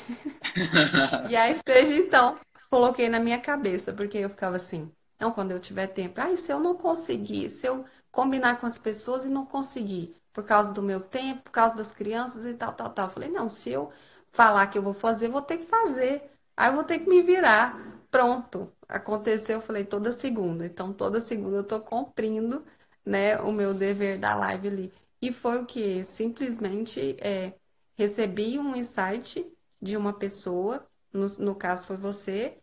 [1.30, 2.40] e aí, desde então,
[2.70, 6.52] coloquei na minha cabeça, porque eu ficava assim, então, quando eu tiver tempo, ah, se
[6.52, 10.82] eu não conseguir, se eu combinar com as pessoas e não conseguir, por causa do
[10.82, 13.08] meu tempo, por causa das crianças e tal, tal, tal.
[13.08, 13.92] Eu falei, não, se eu
[14.32, 16.30] falar que eu vou fazer, vou ter que fazer.
[16.58, 17.78] Aí eu vou ter que me virar.
[18.12, 18.72] Pronto.
[18.88, 20.66] Aconteceu, eu falei, toda segunda.
[20.66, 22.64] Então, toda segunda eu tô cumprindo,
[23.06, 24.94] né, o meu dever da live ali.
[25.22, 26.04] E foi o que?
[26.04, 27.54] Simplesmente é,
[27.98, 29.52] recebi um insight
[29.82, 32.58] de uma pessoa, no, no caso foi você,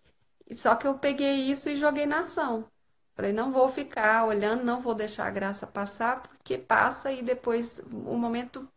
[0.54, 2.68] só que eu peguei isso e joguei na ação.
[3.14, 7.80] Falei, não vou ficar olhando, não vou deixar a graça passar, porque passa e depois
[7.92, 8.68] o momento,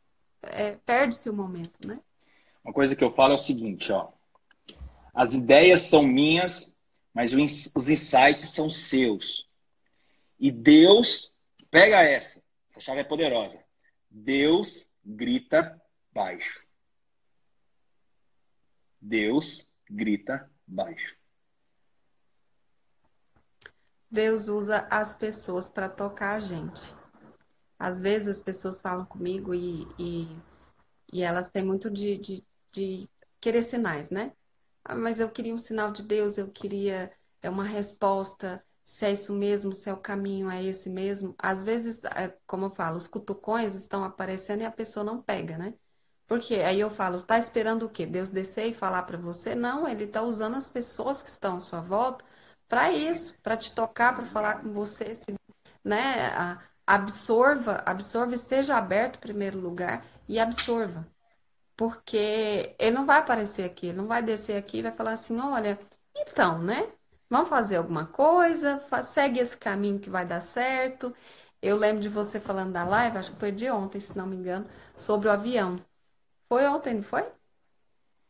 [0.43, 1.99] é, perde-se o momento, né?
[2.63, 4.09] Uma coisa que eu falo é o seguinte, ó.
[5.13, 6.75] As ideias são minhas,
[7.13, 9.47] mas os insights são seus.
[10.37, 11.31] E Deus,
[11.71, 13.63] pega essa, essa chave é poderosa.
[14.09, 15.81] Deus grita
[16.13, 16.67] baixo.
[18.99, 21.15] Deus grita baixo.
[24.09, 26.95] Deus usa as pessoas para tocar a gente.
[27.77, 30.27] Às vezes as pessoas falam comigo e, e,
[31.11, 33.09] e elas têm muito de, de, de
[33.41, 34.31] querer sinais, né?
[34.83, 39.11] Ah, mas eu queria um sinal de Deus, eu queria é uma resposta, se é
[39.11, 41.35] isso mesmo, se é o caminho é esse mesmo.
[41.37, 45.57] Às vezes, é, como eu falo, os cutucões estão aparecendo e a pessoa não pega,
[45.57, 45.73] né?
[46.27, 48.05] Porque aí eu falo, tá esperando o quê?
[48.05, 49.53] Deus descer e falar para você?
[49.53, 52.25] Não, ele tá usando as pessoas que estão à sua volta
[52.67, 55.25] para isso, para te tocar, para falar com você, se,
[55.83, 56.57] né?
[56.87, 61.07] Absorva, absorva, esteja aberto em primeiro lugar e absorva.
[61.75, 65.39] Porque ele não vai aparecer aqui, ele não vai descer aqui e vai falar assim,
[65.39, 65.79] olha,
[66.15, 66.87] então, né?
[67.29, 71.13] Vamos fazer alguma coisa, segue esse caminho que vai dar certo.
[71.61, 74.35] Eu lembro de você falando da live, acho que foi de ontem, se não me
[74.35, 75.79] engano, sobre o avião.
[76.49, 77.25] Foi ontem, não foi?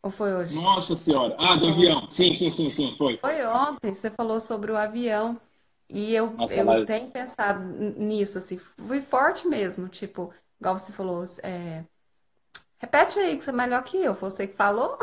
[0.06, 0.54] Ou foi hoje?
[0.54, 1.36] Nossa Senhora!
[1.40, 2.06] Ah, do avião.
[2.12, 3.18] Sim, sim, sim, sim, foi.
[3.18, 5.42] Foi ontem, você falou sobre o avião.
[5.90, 6.86] E eu, Nossa, eu mas...
[6.86, 7.60] tenho pensado
[7.98, 11.84] nisso, assim, foi forte mesmo, tipo, igual você falou, é...
[12.78, 15.00] repete aí que você é melhor que eu, foi você que falou?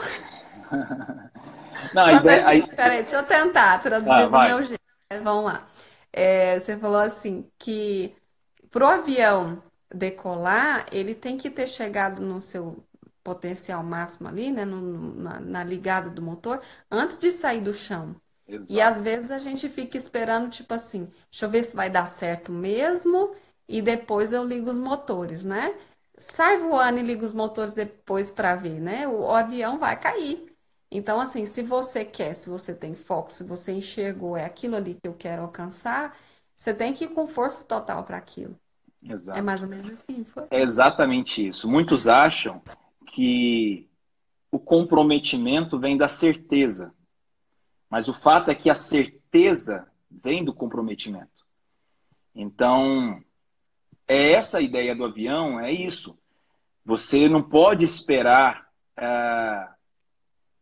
[1.94, 2.68] Não, a ideia, gente.
[2.68, 4.48] Peraí, deixa eu tentar traduzir ah, do vai.
[4.50, 4.82] meu jeito.
[5.24, 5.66] Vamos lá.
[6.12, 8.14] É, você falou assim que
[8.70, 9.60] para o avião
[9.92, 12.84] decolar, ele tem que ter chegado no seu
[13.22, 16.60] potencial máximo ali, né, no, na, na, ligada do motor,
[16.90, 18.16] antes de sair do chão.
[18.46, 18.72] Exato.
[18.72, 22.06] E às vezes a gente fica esperando, tipo assim, deixa eu ver se vai dar
[22.06, 23.34] certo mesmo,
[23.68, 25.74] e depois eu ligo os motores, né?
[26.18, 29.06] Sai voando e liga os motores depois para ver, né?
[29.08, 30.52] O, o avião vai cair.
[30.90, 34.94] Então, assim, se você quer, se você tem foco, se você enxergou, é aquilo ali
[34.94, 36.14] que eu quero alcançar,
[36.54, 38.58] você tem que ir com força total para aquilo.
[39.02, 39.38] Exato.
[39.38, 40.44] É mais ou menos assim, foi?
[40.50, 41.68] É exatamente isso.
[41.68, 42.62] Muitos acham
[43.12, 43.88] que
[44.50, 46.92] o comprometimento vem da certeza.
[47.88, 51.46] Mas o fato é que a certeza vem do comprometimento.
[52.34, 53.22] Então,
[54.08, 56.18] é essa a ideia do avião, é isso.
[56.84, 58.66] Você não pode esperar
[58.98, 59.72] uh,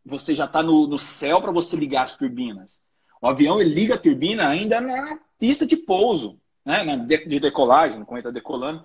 [0.05, 2.81] você já está no, no, céu para você ligar as turbinas.
[3.21, 6.97] O avião ele liga a turbina ainda na pista de pouso, né?
[6.97, 8.83] de, de decolagem, quando ele está decolando.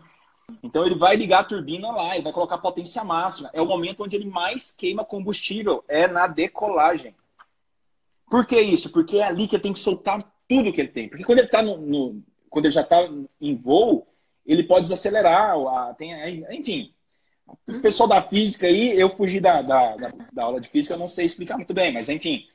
[0.63, 3.51] Então ele vai ligar a turbina lá e vai colocar potência máxima.
[3.53, 7.15] É o momento onde ele mais queima combustível, é na decolagem.
[8.31, 8.91] Por que isso?
[8.91, 11.09] Porque é ali que ele tem que soltar tudo que ele tem.
[11.09, 13.09] Porque quando ele está no, no, quando ele já está
[13.41, 14.07] em voo,
[14.45, 15.57] ele pode desacelerar,
[15.97, 16.93] tem, enfim,
[17.67, 20.99] o pessoal da física aí, eu fugi da, da, da, da, aula de física, eu
[20.99, 22.47] não sei explicar muito bem, mas enfim.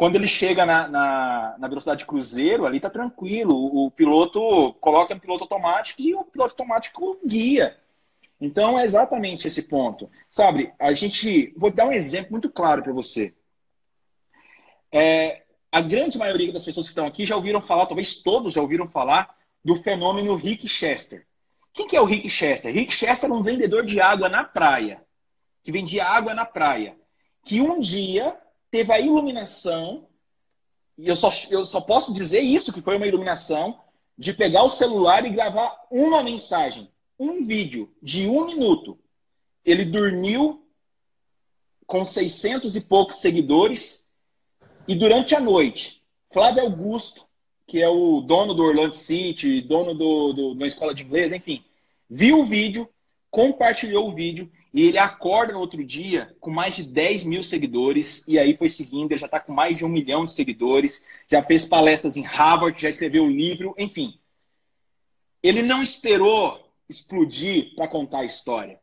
[0.00, 3.54] Quando ele chega na, na, na velocidade cruzeiro, ali tá tranquilo.
[3.54, 7.76] O, o piloto coloca no piloto automático e o piloto automático guia.
[8.40, 10.10] Então é exatamente esse ponto.
[10.30, 11.52] Sabe, a gente.
[11.54, 13.34] Vou dar um exemplo muito claro para você.
[14.90, 18.62] É, a grande maioria das pessoas que estão aqui já ouviram falar, talvez todos já
[18.62, 21.26] ouviram falar, do fenômeno Rick Chester.
[21.74, 22.72] Quem que é o Rick Chester?
[22.72, 25.04] Rick Chester era um vendedor de água na praia,
[25.62, 26.96] que vendia água na praia,
[27.44, 28.34] que um dia
[28.70, 30.06] teve a iluminação,
[30.96, 33.80] e eu só, eu só posso dizer isso, que foi uma iluminação,
[34.16, 38.98] de pegar o celular e gravar uma mensagem, um vídeo de um minuto.
[39.64, 40.64] Ele dormiu
[41.86, 44.08] com 600 e poucos seguidores,
[44.86, 47.26] e durante a noite, Flávio Augusto,
[47.66, 51.64] que é o dono do Orlando City, dono do, do, da escola de inglês, enfim,
[52.08, 52.88] viu o vídeo,
[53.30, 58.26] compartilhou o vídeo e ele acorda no outro dia com mais de 10 mil seguidores
[58.28, 61.42] e aí foi seguindo, ele já está com mais de um milhão de seguidores, já
[61.42, 64.18] fez palestras em Harvard, já escreveu livro, enfim.
[65.42, 68.78] Ele não esperou explodir para contar a história.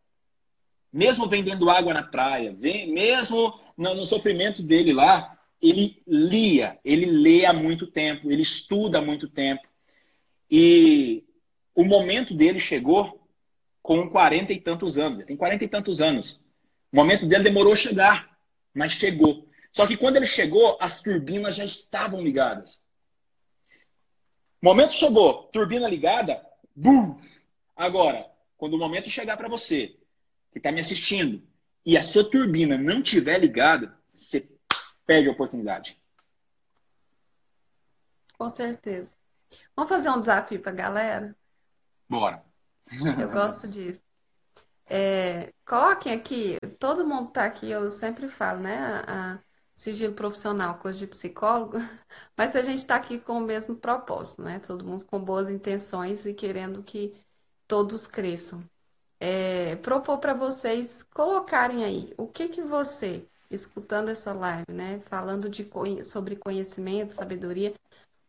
[0.92, 7.54] Mesmo vendendo água na praia, mesmo no sofrimento dele lá, ele lia, ele lê há
[7.54, 9.68] muito tempo, ele estuda há muito tempo.
[10.50, 11.24] E
[11.76, 13.27] o momento dele chegou
[13.88, 15.20] com 40 e tantos anos.
[15.20, 16.42] Ele tem 40 e tantos anos.
[16.92, 18.38] O momento dele demorou a chegar,
[18.74, 19.48] mas chegou.
[19.72, 22.84] Só que quando ele chegou, as turbinas já estavam ligadas.
[24.62, 27.18] O momento chegou, turbina ligada, bum!
[27.78, 29.98] Agora, quando o momento chegar para você,
[30.52, 31.42] que está me assistindo,
[31.86, 34.50] e a sua turbina não estiver ligada, você
[35.06, 35.98] perde a oportunidade.
[38.38, 39.14] Com certeza.
[39.74, 41.36] Vamos fazer um desafio para a galera?
[42.10, 42.47] Bora.
[43.18, 44.04] Eu gosto disso.
[44.90, 48.78] É, coloquem aqui, todo mundo está aqui, eu sempre falo, né?
[48.80, 49.40] A, a
[49.76, 51.78] sigilo profissional, coisa de psicólogo,
[52.38, 54.60] mas a gente está aqui com o mesmo propósito, né?
[54.60, 57.14] Todo mundo com boas intenções e querendo que
[57.68, 58.62] todos cresçam.
[59.20, 65.50] é, propor para vocês colocarem aí o que que você, escutando essa live, né, falando
[65.50, 65.68] de,
[66.04, 67.74] sobre conhecimento, sabedoria,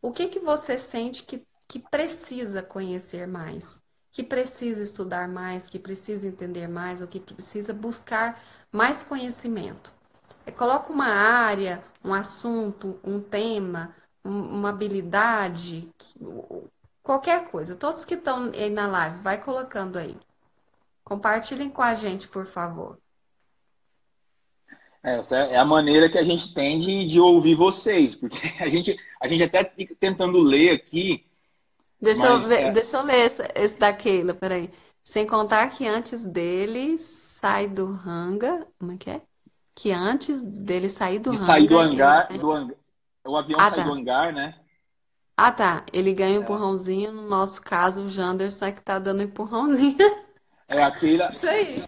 [0.03, 3.81] o que que você sente que, que precisa conhecer mais,
[4.19, 8.43] que precisa estudar mais, que precisa entender mais, ou que precisa buscar
[8.73, 9.95] mais conhecimento?
[10.45, 13.95] É, coloca uma área, um assunto, um tema,
[14.25, 15.89] um, uma habilidade,
[17.01, 17.77] qualquer coisa.
[17.77, 20.17] Todos que estão aí na live, vai colocando aí.
[21.05, 22.99] Compartilhem com a gente, por favor.
[25.01, 28.69] É, essa é a maneira que a gente tem de, de ouvir vocês, porque a
[28.69, 31.25] gente, a gente até fica tentando ler aqui.
[32.01, 32.71] Deixa, eu, ver, é...
[32.71, 34.71] deixa eu ler esse, esse da Keila, peraí.
[35.03, 38.67] Sem contar que antes dele sai do hanga.
[38.79, 39.23] Como é que é?
[39.75, 41.45] Que antes dele sair do de hanga.
[41.47, 42.39] Sair do hangar, ele...
[42.39, 42.77] do hangar.
[43.27, 43.85] O avião ah, sai tá.
[43.85, 44.55] do hangar, né?
[45.37, 45.85] Ah, tá.
[45.93, 46.45] Ele ganha um é.
[46.45, 47.13] empurrãozinho.
[47.13, 49.97] No nosso caso, o Janderson é que tá dando empurrãozinho.
[50.71, 51.83] É, a Keila, Isso aí.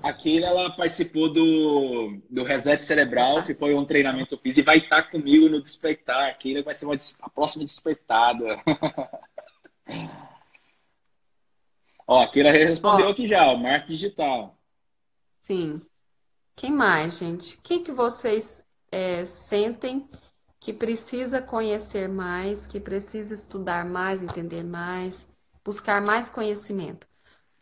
[0.00, 4.56] A Keila, ela participou do, do Reset Cerebral, que foi um treinamento que eu fiz,
[4.56, 6.30] e vai estar comigo no Despertar.
[6.30, 8.62] A Keila vai ser uma, a próxima despertada.
[12.06, 14.58] Ó, a Keila respondeu Ó, aqui já, o marketing digital.
[15.40, 15.80] Sim.
[16.56, 17.56] Quem mais, gente?
[17.56, 20.08] O que, que vocês é, sentem
[20.58, 25.28] que precisa conhecer mais, que precisa estudar mais, entender mais,
[25.64, 27.10] buscar mais conhecimento?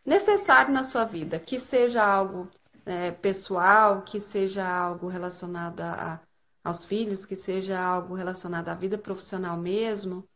[0.09, 2.49] necessário na sua vida, que seja algo
[2.85, 6.19] é, pessoal, que seja algo relacionado a,
[6.63, 10.27] aos filhos, que seja algo relacionado à vida profissional mesmo,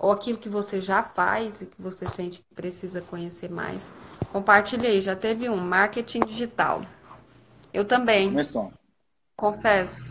[0.00, 3.92] ou aquilo que você já faz e que você sente que precisa conhecer mais.
[4.32, 6.80] Compartilhe aí, já teve um marketing digital.
[7.70, 8.30] Eu também.
[8.30, 8.72] Começou.
[9.36, 10.10] Confesso.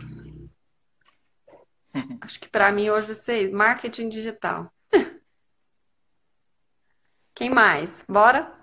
[2.22, 4.72] Acho que para mim hoje ser marketing digital.
[7.34, 8.04] Quem mais?
[8.08, 8.54] Bora?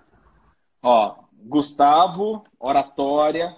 [0.82, 3.54] Ó, Gustavo, oratória.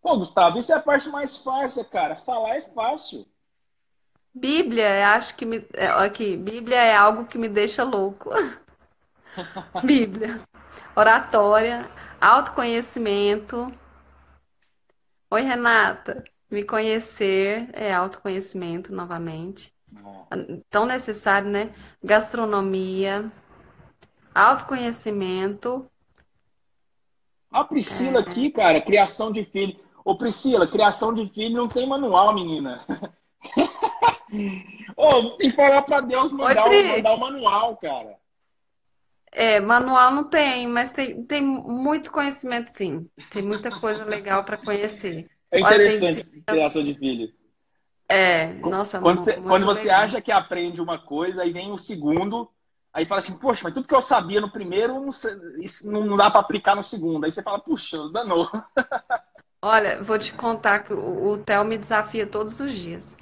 [0.00, 2.14] Pô, Gustavo, isso é a parte mais fácil, cara.
[2.14, 3.26] Falar é fácil.
[4.34, 5.64] Bíblia, acho que me.
[5.74, 8.30] É, aqui, Bíblia é algo que me deixa louco.
[9.84, 10.40] Bíblia.
[10.94, 13.72] Oratória, autoconhecimento.
[15.30, 16.24] Oi, Renata.
[16.50, 19.72] Me conhecer é autoconhecimento novamente
[20.68, 21.74] tão necessário, né?
[22.02, 23.30] Gastronomia,
[24.34, 25.90] autoconhecimento.
[27.50, 28.22] A Priscila é...
[28.22, 29.78] aqui, cara, criação de filho.
[30.04, 32.78] Ô, Priscila, criação de filho não tem manual, menina.
[34.96, 38.16] Ô, tem que falar pra Deus mandar, Oi, o, mandar o manual, cara.
[39.32, 43.08] É, manual não tem, mas tem, tem muito conhecimento, sim.
[43.30, 45.30] Tem muita coisa legal para conhecer.
[45.50, 46.42] É interessante Olha, tem...
[46.42, 47.32] criação de filho.
[48.08, 52.50] É, nossa, quando você, quando você acha que aprende uma coisa, aí vem o segundo,
[52.92, 55.10] aí fala assim, poxa, mas tudo que eu sabia no primeiro, não,
[55.60, 57.24] isso não dá para aplicar no segundo.
[57.24, 58.50] Aí você fala, puxa, danou.
[59.62, 63.16] Olha, vou te contar que o, o Theo me desafia todos os dias.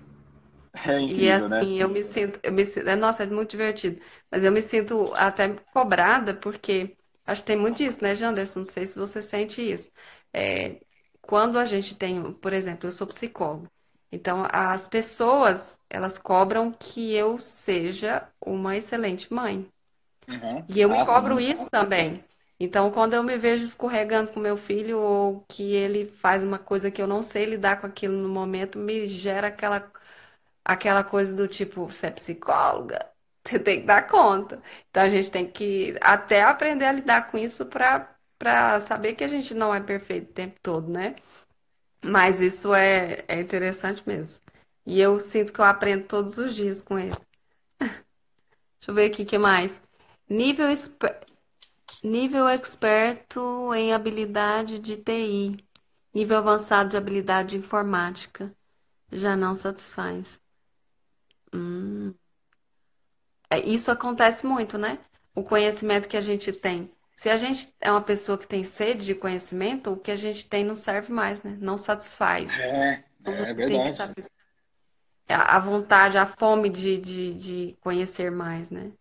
[0.73, 1.79] É incrível, e assim, né?
[1.81, 4.01] eu me sinto, eu me sinto, nossa, é muito divertido.
[4.31, 6.97] Mas eu me sinto até cobrada, porque
[7.27, 8.61] acho que tem muito disso, né, Janderson?
[8.61, 9.91] Não sei se você sente isso.
[10.33, 10.81] É,
[11.23, 13.71] quando a gente tem, por exemplo, eu sou psicólogo.
[14.12, 19.71] Então, as pessoas, elas cobram que eu seja uma excelente mãe.
[20.29, 20.66] Uhum.
[20.69, 22.25] E eu me cobro isso também.
[22.61, 26.91] Então, quando eu me vejo escorregando com meu filho ou que ele faz uma coisa
[26.91, 29.91] que eu não sei lidar com aquilo no momento, me gera aquela,
[30.69, 33.11] aquela coisa do tipo, você é psicóloga?
[33.45, 34.62] Você tem que dar conta.
[34.91, 39.29] Então, a gente tem que até aprender a lidar com isso para saber que a
[39.29, 41.16] gente não é perfeito o tempo todo, né?
[42.05, 44.43] Mas isso é, é interessante mesmo.
[44.87, 47.16] E eu sinto que eu aprendo todos os dias com ele.
[47.81, 49.81] Deixa eu ver aqui o que mais.
[50.29, 51.21] Nível, esper...
[52.03, 55.64] Nível experto em habilidade de TI.
[56.14, 58.55] Nível avançado de habilidade de informática.
[59.11, 60.41] Já não satisfaz.
[61.55, 62.14] Hum.
[63.51, 64.99] É, isso acontece muito, né?
[65.34, 69.05] O conhecimento que a gente tem se a gente é uma pessoa que tem sede
[69.05, 71.59] de conhecimento, o que a gente tem não serve mais, né?
[71.61, 72.57] Não satisfaz.
[72.61, 73.92] É, então, é verdade.
[73.92, 74.24] Saber...
[75.26, 78.92] É a vontade, a fome de, de, de conhecer mais, né?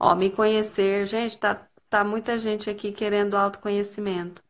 [0.00, 4.42] Ó, me conhecer, gente, tá, tá muita gente aqui querendo autoconhecimento.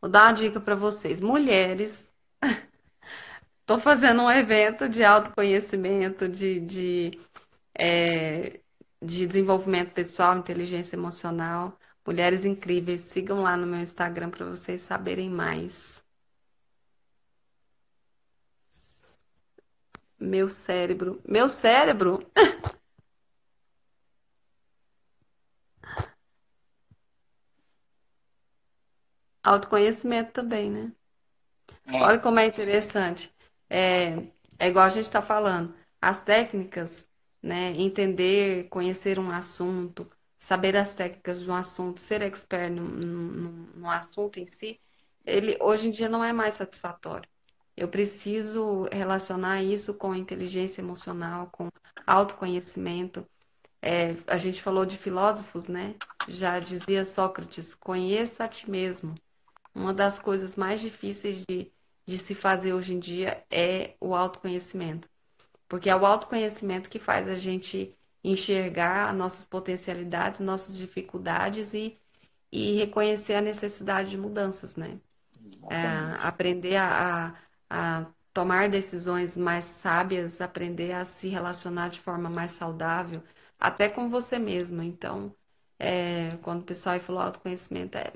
[0.00, 1.20] Vou dar uma dica para vocês.
[1.20, 2.10] Mulheres,
[3.66, 7.20] tô fazendo um evento de autoconhecimento, de, de,
[7.78, 8.60] é,
[9.02, 11.78] de desenvolvimento pessoal, inteligência emocional.
[12.06, 16.04] Mulheres incríveis, sigam lá no meu Instagram para vocês saberem mais.
[20.18, 21.20] Meu cérebro.
[21.28, 22.20] Meu cérebro?
[29.42, 30.92] Autoconhecimento também, né?
[31.86, 32.02] É.
[32.02, 33.35] Olha como é interessante.
[33.68, 34.16] É,
[34.58, 35.74] é igual a gente está falando.
[36.00, 37.08] As técnicas,
[37.42, 37.72] né?
[37.72, 43.90] Entender, conhecer um assunto, saber as técnicas de um assunto, ser expert no, no, no
[43.90, 44.80] assunto em si,
[45.24, 47.28] ele hoje em dia não é mais satisfatório.
[47.76, 51.68] Eu preciso relacionar isso com inteligência emocional, com
[52.06, 53.26] autoconhecimento.
[53.82, 55.94] É, a gente falou de filósofos, né?
[56.28, 59.14] Já dizia Sócrates: conheça a ti mesmo.
[59.74, 61.72] Uma das coisas mais difíceis de,
[62.06, 65.08] de se fazer hoje em dia é o autoconhecimento.
[65.68, 72.00] Porque é o autoconhecimento que faz a gente enxergar nossas potencialidades, nossas dificuldades e,
[72.52, 75.00] e reconhecer a necessidade de mudanças, né?
[75.68, 75.76] É,
[76.20, 77.34] aprender a,
[77.70, 83.22] a, a tomar decisões mais sábias, aprender a se relacionar de forma mais saudável,
[83.58, 84.84] até com você mesma.
[84.84, 85.34] Então,
[85.78, 88.12] é, quando o pessoal falou autoconhecimento, é,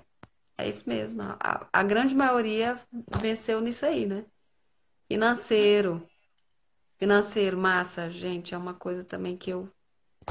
[0.63, 1.23] é isso mesmo.
[1.23, 2.79] A, a grande maioria
[3.21, 4.25] venceu nisso aí, né?
[5.09, 6.07] Financeiro.
[6.99, 9.69] Financeiro, massa, gente, é uma coisa também que eu,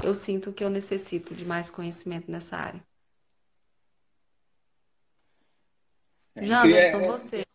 [0.04, 2.84] eu sinto que eu necessito de mais conhecimento nessa área.
[6.38, 7.46] Janderson, você.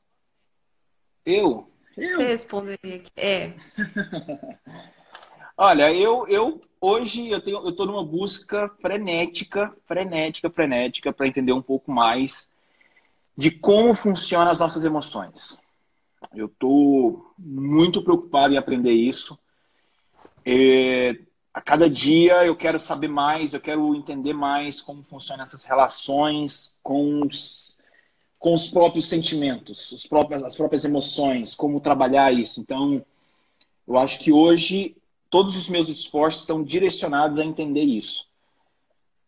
[1.25, 1.71] Eu?
[1.97, 2.17] Eu?
[2.17, 3.11] Você responderia aqui.
[3.17, 3.55] É.
[5.57, 11.53] Olha, eu, eu hoje eu tenho, eu estou numa busca frenética, frenética, frenética para entender
[11.53, 12.51] um pouco mais
[13.37, 15.61] de como funcionam as nossas emoções.
[16.35, 19.39] Eu estou muito preocupado em aprender isso.
[20.45, 21.19] É,
[21.53, 26.77] a cada dia eu quero saber mais, eu quero entender mais como funcionam essas relações
[26.83, 27.83] com os,
[28.39, 32.61] com os próprios sentimentos, os próprios, as próprias emoções, como trabalhar isso.
[32.61, 33.05] Então,
[33.87, 34.97] eu acho que hoje
[35.31, 38.27] todos os meus esforços estão direcionados a entender isso.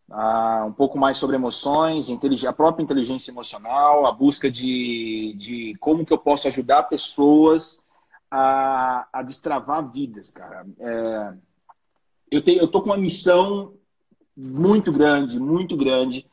[0.09, 2.09] Ah, um pouco mais sobre emoções,
[2.47, 7.85] a própria inteligência emocional, a busca de, de como que eu posso ajudar pessoas
[8.31, 10.65] a, a destravar vidas, cara.
[10.79, 11.33] É,
[12.31, 13.73] eu, tenho, eu tô com uma missão
[14.35, 16.25] muito grande, muito grande,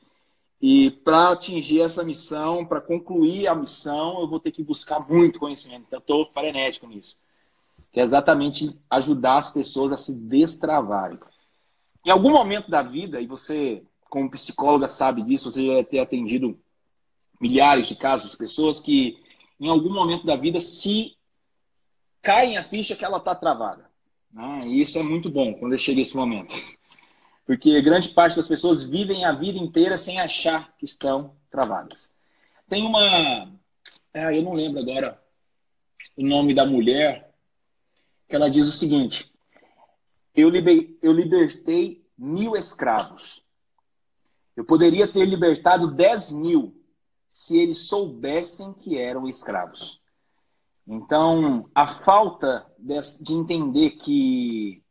[0.62, 5.40] e para atingir essa missão, para concluir a missão, eu vou ter que buscar muito
[5.40, 5.84] conhecimento.
[5.88, 7.18] Então, estou frenético nisso
[7.94, 11.16] que é exatamente ajudar as pessoas a se destravarem.
[12.04, 16.60] Em algum momento da vida, e você, como psicóloga, sabe disso, você já ter atendido
[17.40, 19.22] milhares de casos de pessoas que,
[19.58, 21.16] em algum momento da vida, se
[22.20, 23.88] caem a ficha que ela está travada.
[24.32, 24.66] Né?
[24.66, 26.54] E isso é muito bom quando chega esse momento.
[27.46, 32.10] Porque grande parte das pessoas vivem a vida inteira sem achar que estão travadas.
[32.68, 33.52] Tem uma.
[34.14, 35.22] Ah, eu não lembro agora
[36.16, 37.34] o nome da mulher,
[38.28, 39.30] que ela diz o seguinte:
[40.34, 43.44] eu, liber, eu libertei mil escravos.
[44.56, 46.80] Eu poderia ter libertado dez mil
[47.28, 50.00] se eles soubessem que eram escravos.
[50.86, 54.82] Então, a falta de, de entender que,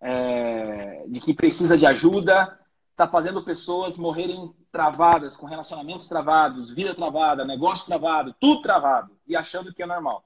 [0.00, 2.58] é, de que precisa de ajuda
[2.90, 9.34] está fazendo pessoas morrerem travadas, com relacionamentos travados, vida travada, negócio travado, tudo travado, e
[9.34, 10.22] achando que é normal.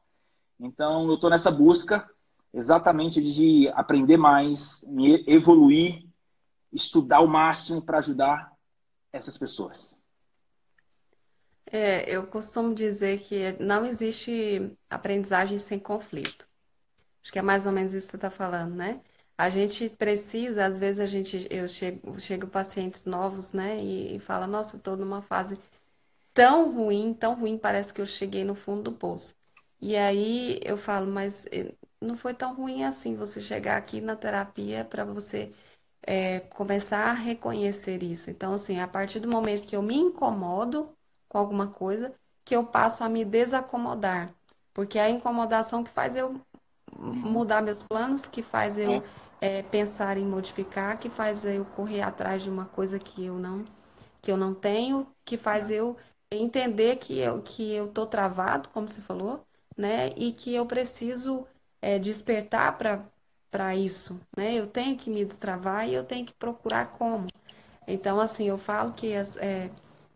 [0.58, 2.08] Então, eu estou nessa busca
[2.54, 6.06] exatamente de aprender mais, me evoluir,
[6.72, 8.52] estudar o máximo para ajudar
[9.12, 9.98] essas pessoas.
[11.66, 16.46] É, eu costumo dizer que não existe aprendizagem sem conflito.
[17.22, 19.00] Acho que é mais ou menos isso que você está falando, né?
[19.36, 24.20] A gente precisa, às vezes a gente, eu chego, chego pacientes novos, né, e, e
[24.20, 25.58] fala, nossa, estou numa fase
[26.32, 29.36] tão ruim, tão ruim, parece que eu cheguei no fundo do poço.
[29.80, 31.74] E aí eu falo, mas eh,
[32.04, 35.52] não foi tão ruim assim você chegar aqui na terapia para você
[36.02, 38.30] é, começar a reconhecer isso.
[38.30, 40.90] Então, assim, a partir do momento que eu me incomodo
[41.28, 44.34] com alguma coisa, que eu passo a me desacomodar.
[44.72, 46.40] Porque é a incomodação que faz eu
[46.96, 49.02] mudar meus planos, que faz eu
[49.40, 53.64] é, pensar em modificar, que faz eu correr atrás de uma coisa que eu não
[54.22, 55.96] que eu não tenho, que faz eu
[56.30, 59.44] entender que eu que eu tô travado, como você falou,
[59.76, 60.08] né?
[60.16, 61.46] E que eu preciso
[61.84, 62.78] é, despertar
[63.50, 64.54] para isso, né?
[64.54, 67.26] Eu tenho que me destravar e eu tenho que procurar como.
[67.86, 69.70] Então, assim, eu falo que as, é,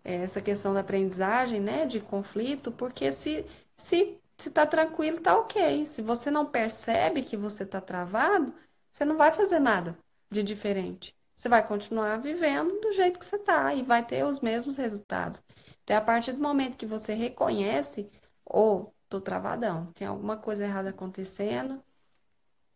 [0.05, 3.45] é essa questão da aprendizagem, né, de conflito, porque se
[3.77, 5.85] se se tá tranquilo, tá ok.
[5.85, 8.55] Se você não percebe que você tá travado,
[8.93, 9.99] você não vai fazer nada
[10.31, 11.14] de diferente.
[11.35, 15.43] Você vai continuar vivendo do jeito que você tá e vai ter os mesmos resultados.
[15.85, 18.09] Então, a partir do momento que você reconhece,
[18.45, 21.82] ou tô travadão, tem alguma coisa errada acontecendo.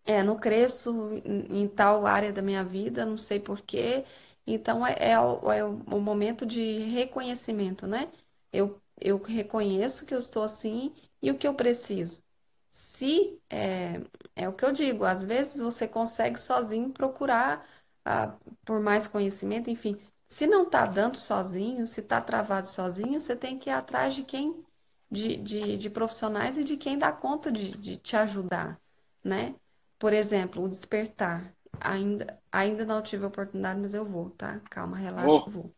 [0.05, 0.91] É, não cresço
[1.25, 4.05] em, em tal área da minha vida, não sei porquê.
[4.47, 8.11] Então é, é, o, é o momento de reconhecimento, né?
[8.53, 12.23] Eu eu reconheço que eu estou assim e o que eu preciso.
[12.71, 14.01] Se é,
[14.37, 17.67] é o que eu digo, às vezes você consegue sozinho procurar
[18.05, 19.99] ah, por mais conhecimento, enfim.
[20.29, 24.23] Se não está dando sozinho, se está travado sozinho, você tem que ir atrás de
[24.25, 24.65] quem,
[25.13, 28.81] de, de, de profissionais e de quem dá conta de, de te ajudar,
[29.23, 29.55] né?
[29.99, 31.55] Por exemplo, o despertar.
[31.79, 34.61] Ainda, ainda não tive a oportunidade, mas eu vou, tá?
[34.71, 35.49] Calma, relaxa, oh.
[35.49, 35.75] eu vou.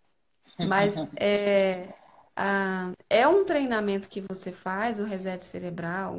[0.68, 1.93] Mas é,
[2.37, 6.16] ah, é um treinamento que você faz, o reset cerebral,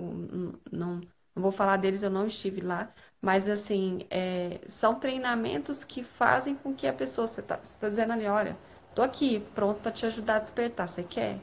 [0.69, 0.99] não,
[1.33, 6.53] não vou falar deles, eu não estive lá, mas assim, é, são treinamentos que fazem
[6.55, 8.57] com que a pessoa, você está tá dizendo ali, olha,
[8.93, 11.39] tô aqui, pronto para te ajudar a despertar, você quer?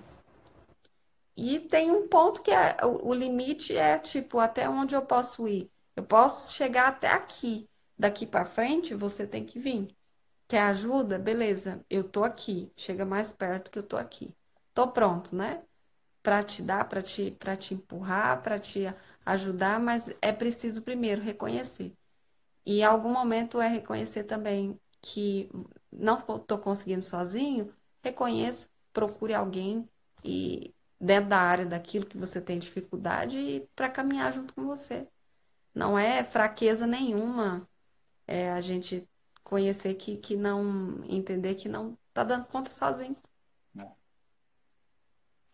[1.37, 5.71] E tem um ponto que é, o, limite é tipo, até onde eu posso ir?
[5.97, 7.69] Eu posso chegar até aqui.
[7.99, 9.89] Daqui para frente, você tem que vir.
[10.49, 11.19] Quer ajuda?
[11.19, 12.71] Beleza, eu tô aqui.
[12.77, 14.35] Chega mais perto que eu tô aqui.
[14.75, 15.63] Tô pronto, né?
[16.23, 18.87] Para te dar, para te, para te empurrar, para te
[19.25, 21.95] ajudar, mas é preciso primeiro reconhecer.
[22.65, 25.49] E em algum momento é reconhecer também que
[25.91, 29.89] não estou conseguindo sozinho, reconheça, procure alguém
[30.25, 35.09] e dentro da área daquilo que você tem dificuldade para caminhar junto com você.
[35.75, 37.69] Não é fraqueza nenhuma
[38.25, 39.09] é, a gente
[39.43, 43.17] conhecer que, que não, entender que não está dando conta sozinho.
[43.77, 43.87] É.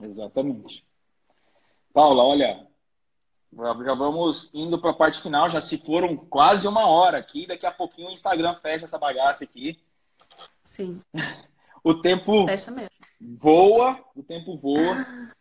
[0.04, 0.86] Exatamente.
[1.94, 2.68] Paula, olha,
[3.50, 7.64] já vamos indo para a parte final, já se foram quase uma hora aqui, daqui
[7.64, 9.80] a pouquinho o Instagram fecha essa bagaça aqui.
[10.62, 11.00] Sim.
[11.84, 12.90] O tempo fecha mesmo.
[13.20, 15.06] voa, o tempo voa.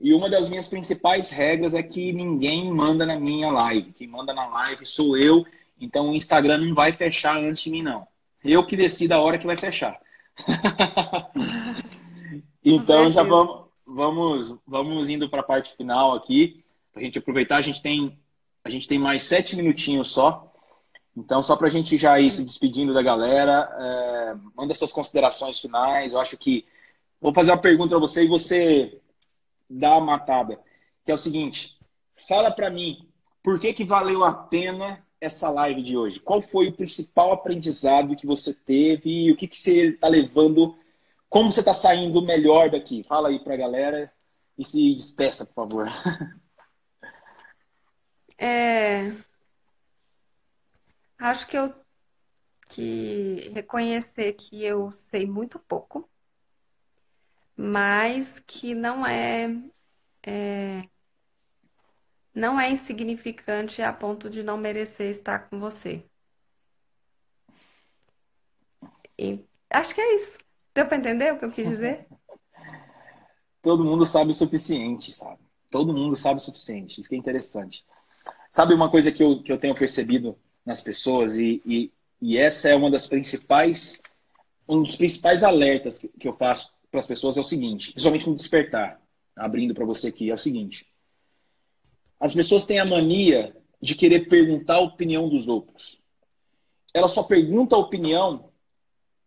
[0.00, 3.92] E uma das minhas principais regras é que ninguém manda na minha live.
[3.92, 5.44] Quem manda na live sou eu.
[5.80, 8.06] Então o Instagram não vai fechar antes de mim, não.
[8.44, 10.00] Eu que decido a hora que vai fechar.
[12.64, 16.64] então já vamos, vamos, vamos indo para a parte final aqui.
[16.92, 18.16] Para a gente aproveitar, a gente tem,
[18.64, 20.44] a gente tem mais sete minutinhos só.
[21.16, 25.58] Então, só para a gente já ir se despedindo da galera, é, manda suas considerações
[25.58, 26.12] finais.
[26.12, 26.64] Eu acho que.
[27.20, 29.00] Vou fazer uma pergunta para você e você
[29.68, 30.60] dá a matada,
[31.04, 31.78] que é o seguinte:
[32.28, 33.08] fala para mim,
[33.42, 36.20] por que que valeu a pena essa live de hoje?
[36.20, 40.76] Qual foi o principal aprendizado que você teve e o que que você está levando?
[41.28, 43.02] Como você está saindo melhor daqui?
[43.02, 44.12] Fala aí para a galera
[44.56, 45.88] e se despeça, por favor.
[48.40, 49.12] É...
[51.18, 51.74] Acho que eu
[52.70, 56.08] que reconhecer que eu sei muito pouco
[57.60, 59.52] mas que não é,
[60.24, 60.88] é
[62.32, 66.04] não é insignificante a ponto de não merecer estar com você.
[69.18, 70.38] E acho que é isso.
[70.72, 72.06] Deu para entender o que eu quis dizer?
[73.60, 75.42] Todo mundo sabe o suficiente, sabe?
[75.68, 77.00] Todo mundo sabe o suficiente.
[77.00, 77.84] Isso que é interessante.
[78.52, 81.92] Sabe uma coisa que eu, que eu tenho percebido nas pessoas, e, e,
[82.22, 84.00] e essa é uma das principais,
[84.68, 88.28] um dos principais alertas que, que eu faço para as pessoas é o seguinte, principalmente
[88.28, 89.00] no despertar,
[89.36, 90.86] abrindo para você aqui, é o seguinte.
[92.18, 96.00] As pessoas têm a mania de querer perguntar a opinião dos outros.
[96.92, 98.50] Ela só pergunta a opinião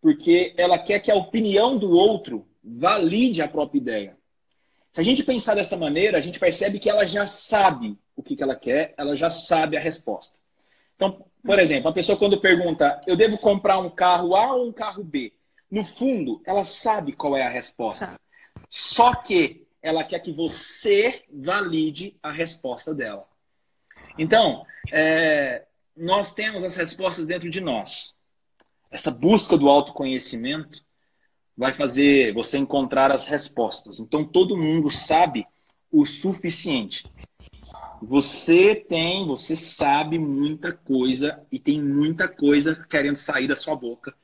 [0.02, 4.18] porque ela quer que a opinião do outro valide a própria ideia.
[4.90, 8.42] Se a gente pensar dessa maneira, a gente percebe que ela já sabe o que,
[8.42, 10.38] ela quer, ela já sabe a resposta.
[10.96, 14.72] Então, por exemplo, a pessoa quando pergunta, eu devo comprar um carro A ou um
[14.72, 15.32] carro B?
[15.72, 18.20] No fundo, ela sabe qual é a resposta.
[18.68, 23.26] Só que ela quer que você valide a resposta dela.
[24.18, 25.64] Então, é,
[25.96, 28.14] nós temos as respostas dentro de nós.
[28.90, 30.84] Essa busca do autoconhecimento
[31.56, 33.98] vai fazer você encontrar as respostas.
[33.98, 35.46] Então, todo mundo sabe
[35.90, 37.10] o suficiente.
[38.02, 44.14] Você tem, você sabe muita coisa e tem muita coisa querendo sair da sua boca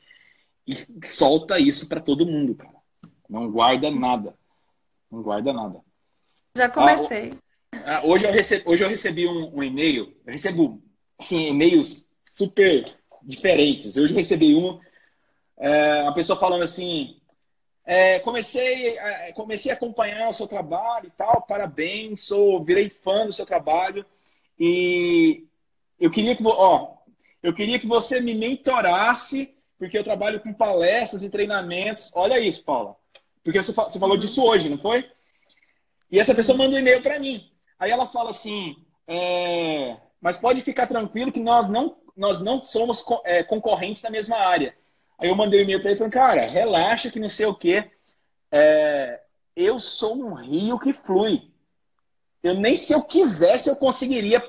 [0.69, 2.77] e solta isso para todo mundo, cara.
[3.29, 4.35] Não guarda nada.
[5.11, 5.81] Não guarda nada.
[6.57, 7.33] Já comecei.
[7.85, 10.14] Ah, hoje, eu recebi, hoje eu recebi um, um e-mail.
[10.27, 10.83] Eu recebo
[11.19, 13.97] assim, e-mails super diferentes.
[13.97, 14.79] Hoje eu recebi um,
[15.59, 17.19] é, uma pessoa falando assim:
[17.85, 23.27] é, comecei, é, comecei a acompanhar o seu trabalho e tal, parabéns, sou, virei fã
[23.27, 24.05] do seu trabalho
[24.61, 25.47] e
[25.99, 26.95] eu queria que, ó,
[27.43, 32.11] eu queria que você me mentorasse porque eu trabalho com palestras e treinamentos.
[32.14, 32.97] Olha isso, Paula.
[33.45, 35.09] Porque você falou disso hoje, não foi?
[36.11, 37.51] E essa pessoa manda um e-mail para mim.
[37.79, 38.76] Aí ela fala assim:
[39.07, 44.37] é, mas pode ficar tranquilo que nós não, nós não somos é, concorrentes na mesma
[44.37, 44.74] área.
[45.18, 47.91] Aí eu mandei um e-mail para ele falei: cara, relaxa que não sei o quê.
[48.51, 49.20] É,
[49.55, 51.51] eu sou um rio que flui.
[52.43, 54.43] Eu nem se eu quisesse eu conseguiria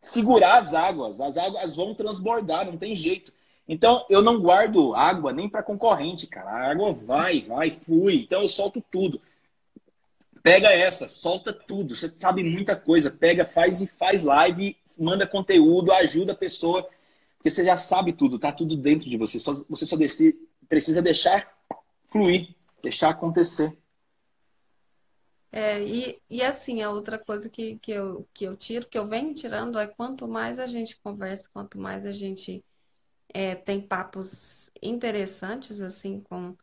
[0.00, 1.20] segurar as águas.
[1.20, 3.32] As águas vão transbordar, não tem jeito.
[3.68, 6.50] Então eu não guardo água nem para concorrente, cara.
[6.50, 8.16] A água vai, vai, flui.
[8.16, 9.20] Então eu solto tudo.
[10.42, 11.94] Pega essa, solta tudo.
[11.94, 13.10] Você sabe muita coisa.
[13.10, 16.88] Pega, faz e faz live, manda conteúdo, ajuda a pessoa.
[17.36, 19.38] Porque você já sabe tudo, tá tudo dentro de você.
[19.38, 19.96] Só, você só
[20.68, 21.52] precisa deixar
[22.10, 23.76] fluir, deixar acontecer.
[25.50, 29.06] É, e, e assim, a outra coisa que, que, eu, que eu tiro, que eu
[29.06, 32.64] venho tirando, é quanto mais a gente conversa, quanto mais a gente
[33.32, 36.56] é, tem papos interessantes, assim, com,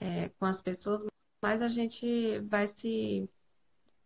[0.00, 1.04] é, com as pessoas,
[1.42, 3.28] mais a gente vai se,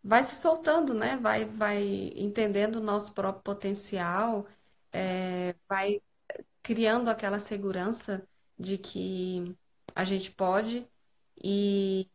[0.03, 1.17] vai se soltando, né?
[1.19, 4.47] Vai, vai entendendo o nosso próprio potencial,
[4.93, 6.03] é, vai
[6.63, 8.27] criando aquela segurança
[8.59, 9.57] de que
[9.95, 10.87] a gente pode
[11.43, 12.09] e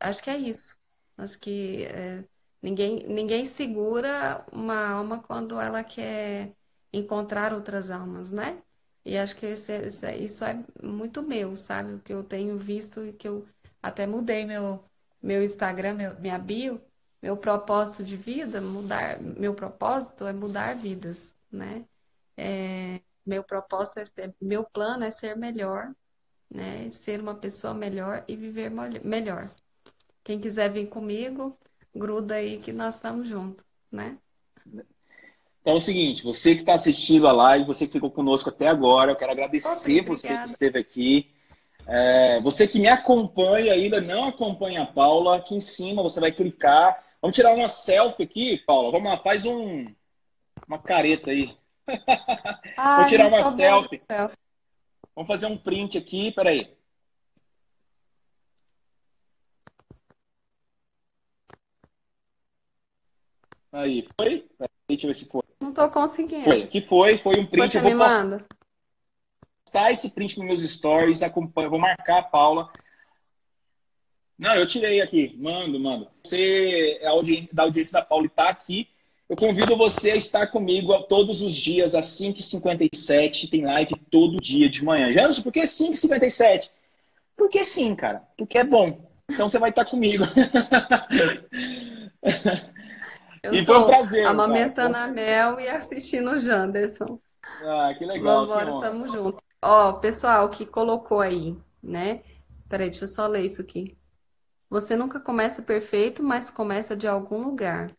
[0.00, 0.76] acho que é isso.
[1.16, 2.24] Acho que é,
[2.62, 6.54] ninguém, ninguém segura uma alma quando ela quer
[6.92, 8.62] encontrar outras almas, né?
[9.04, 11.94] E acho que isso é, isso é muito meu, sabe?
[11.94, 13.46] O que eu tenho visto e que eu
[13.82, 14.84] até mudei meu,
[15.20, 16.80] meu Instagram, meu, minha bio,
[17.20, 21.84] meu propósito de vida, mudar, meu propósito é mudar vidas, né?
[22.36, 25.94] É, meu propósito é ser, meu plano é ser melhor,
[26.50, 26.88] né?
[26.90, 28.70] Ser uma pessoa melhor e viver
[29.04, 29.48] melhor.
[30.24, 31.58] Quem quiser vir comigo,
[31.94, 34.18] gruda aí que nós estamos juntos, né?
[35.62, 38.66] Então é o seguinte, você que está assistindo a live, você que ficou conosco até
[38.66, 41.30] agora, eu quero agradecer você que esteve aqui.
[41.86, 46.32] É, você que me acompanha ainda não acompanha a Paula, aqui em cima você vai
[46.32, 47.04] clicar.
[47.20, 48.90] Vamos tirar uma selfie aqui, Paula.
[48.90, 49.86] Vamos lá, faz um,
[50.66, 51.56] uma careta aí.
[52.76, 54.02] Ai, Vou tirar uma selfie.
[55.14, 56.76] Vamos fazer um print aqui, peraí.
[63.70, 64.44] Aí, foi?
[64.96, 65.42] Deixa eu ver se foi.
[65.60, 66.44] Não tô conseguindo.
[66.44, 67.72] Foi, aqui foi, foi um print.
[67.72, 68.38] Você eu vou me manda?
[69.90, 72.70] esse print nos meus stories, acompanha, vou marcar a Paula.
[74.38, 76.08] Não, eu tirei aqui, mando, mando.
[76.22, 78.88] Você é audiência, da audiência da Paula e tá aqui.
[79.28, 83.48] Eu convido você a estar comigo todos os dias às 5h57.
[83.48, 85.10] Tem live todo dia de manhã.
[85.10, 86.68] Janso, por que 5h57?
[87.36, 88.22] Porque sim, cara.
[88.36, 89.08] Porque é bom.
[89.30, 90.24] Então você vai estar comigo.
[93.42, 95.04] Eu E foi um prazer, amamentando cara.
[95.04, 97.20] a Mel e assistindo o Janderson.
[97.64, 98.46] Ah, que legal.
[98.46, 98.86] que Vambora, honra.
[98.86, 99.42] tamo junto.
[99.60, 102.22] Ó, pessoal que colocou aí, né?
[102.68, 103.96] Peraí, deixa eu só ler isso aqui.
[104.70, 107.94] Você nunca começa perfeito, mas começa de algum lugar.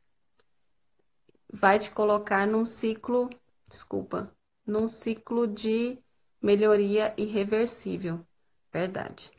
[1.51, 3.29] Vai te colocar num ciclo,
[3.67, 4.31] desculpa,
[4.65, 5.99] num ciclo de
[6.41, 8.25] melhoria irreversível.
[8.71, 9.31] Verdade.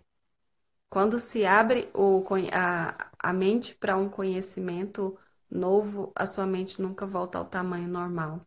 [0.89, 5.19] Quando se abre o, a, a mente para um conhecimento
[5.51, 8.41] novo, a sua mente nunca volta ao tamanho normal.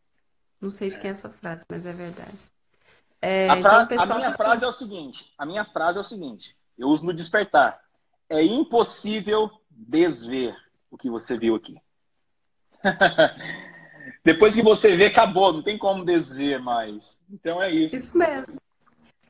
[0.61, 2.51] Não sei de quem é essa frase, mas é verdade.
[3.21, 6.01] É, A, fra- então, a pessoal, minha frase é o seguinte: a minha frase é
[6.01, 7.79] o seguinte, eu uso no despertar.
[8.29, 10.55] É impossível desver
[10.91, 11.75] o que você viu aqui.
[14.23, 17.23] Depois que você vê, acabou, não tem como desver mais.
[17.31, 17.95] Então é isso.
[17.95, 18.59] Isso mesmo.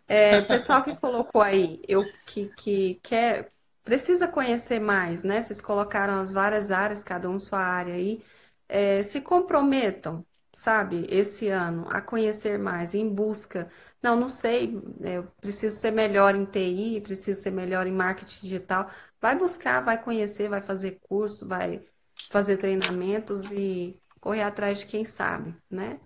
[0.08, 3.52] É, o pessoal que colocou aí, eu que, que quer,
[3.88, 5.42] precisa conhecer mais, né?
[5.42, 8.22] Vocês colocaram as várias áreas, cada um sua área aí.
[8.68, 13.70] É, se comprometam, sabe, esse ano a conhecer mais, em busca.
[14.04, 18.92] Não, não sei, eu preciso ser melhor em TI, preciso ser melhor em marketing digital.
[19.22, 21.82] Vai buscar, vai conhecer, vai fazer curso, vai
[22.30, 25.98] fazer treinamentos e correr atrás de quem sabe, né?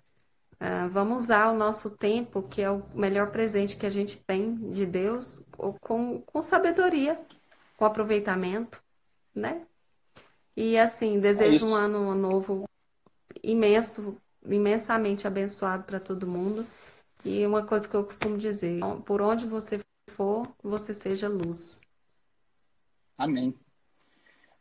[0.59, 4.69] Ah, vamos usar o nosso tempo, que é o melhor presente que a gente tem
[4.69, 5.41] de Deus,
[5.82, 7.19] com, com sabedoria,
[7.82, 8.79] com aproveitamento,
[9.34, 9.65] né?
[10.55, 11.65] E assim, desejo isso.
[11.65, 12.69] um ano novo
[13.43, 14.15] imenso,
[14.45, 16.63] imensamente abençoado para todo mundo.
[17.25, 19.79] E uma coisa que eu costumo dizer, por onde você
[20.11, 21.82] for, você seja luz.
[23.17, 23.57] Amém.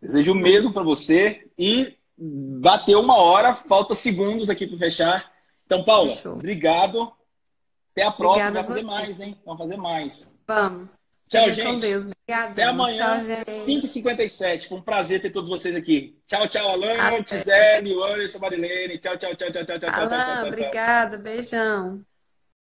[0.00, 5.30] Desejo o mesmo para você e bateu uma hora, falta segundos aqui para fechar.
[5.66, 6.36] Então, Paula, Fechou.
[6.36, 7.12] obrigado.
[7.92, 9.38] Até a próxima, Obrigada vai fazer mais, hein?
[9.44, 10.34] Vamos fazer mais.
[10.46, 10.99] Vamos.
[11.30, 11.66] Tchau, gente.
[11.66, 12.06] Com Deus.
[12.06, 12.50] Obrigada.
[12.50, 14.68] Até amanhã, 5h57.
[14.68, 16.20] Foi um prazer ter todos vocês aqui.
[16.26, 18.98] Tchau, tchau, Alan, Gisele, Anderson, Marilene.
[18.98, 20.48] Tchau, tchau, tchau, tchau, tchau, tchau, Alan, tchau, tchau, tchau, tchau.
[20.48, 22.04] Obrigada, beijão.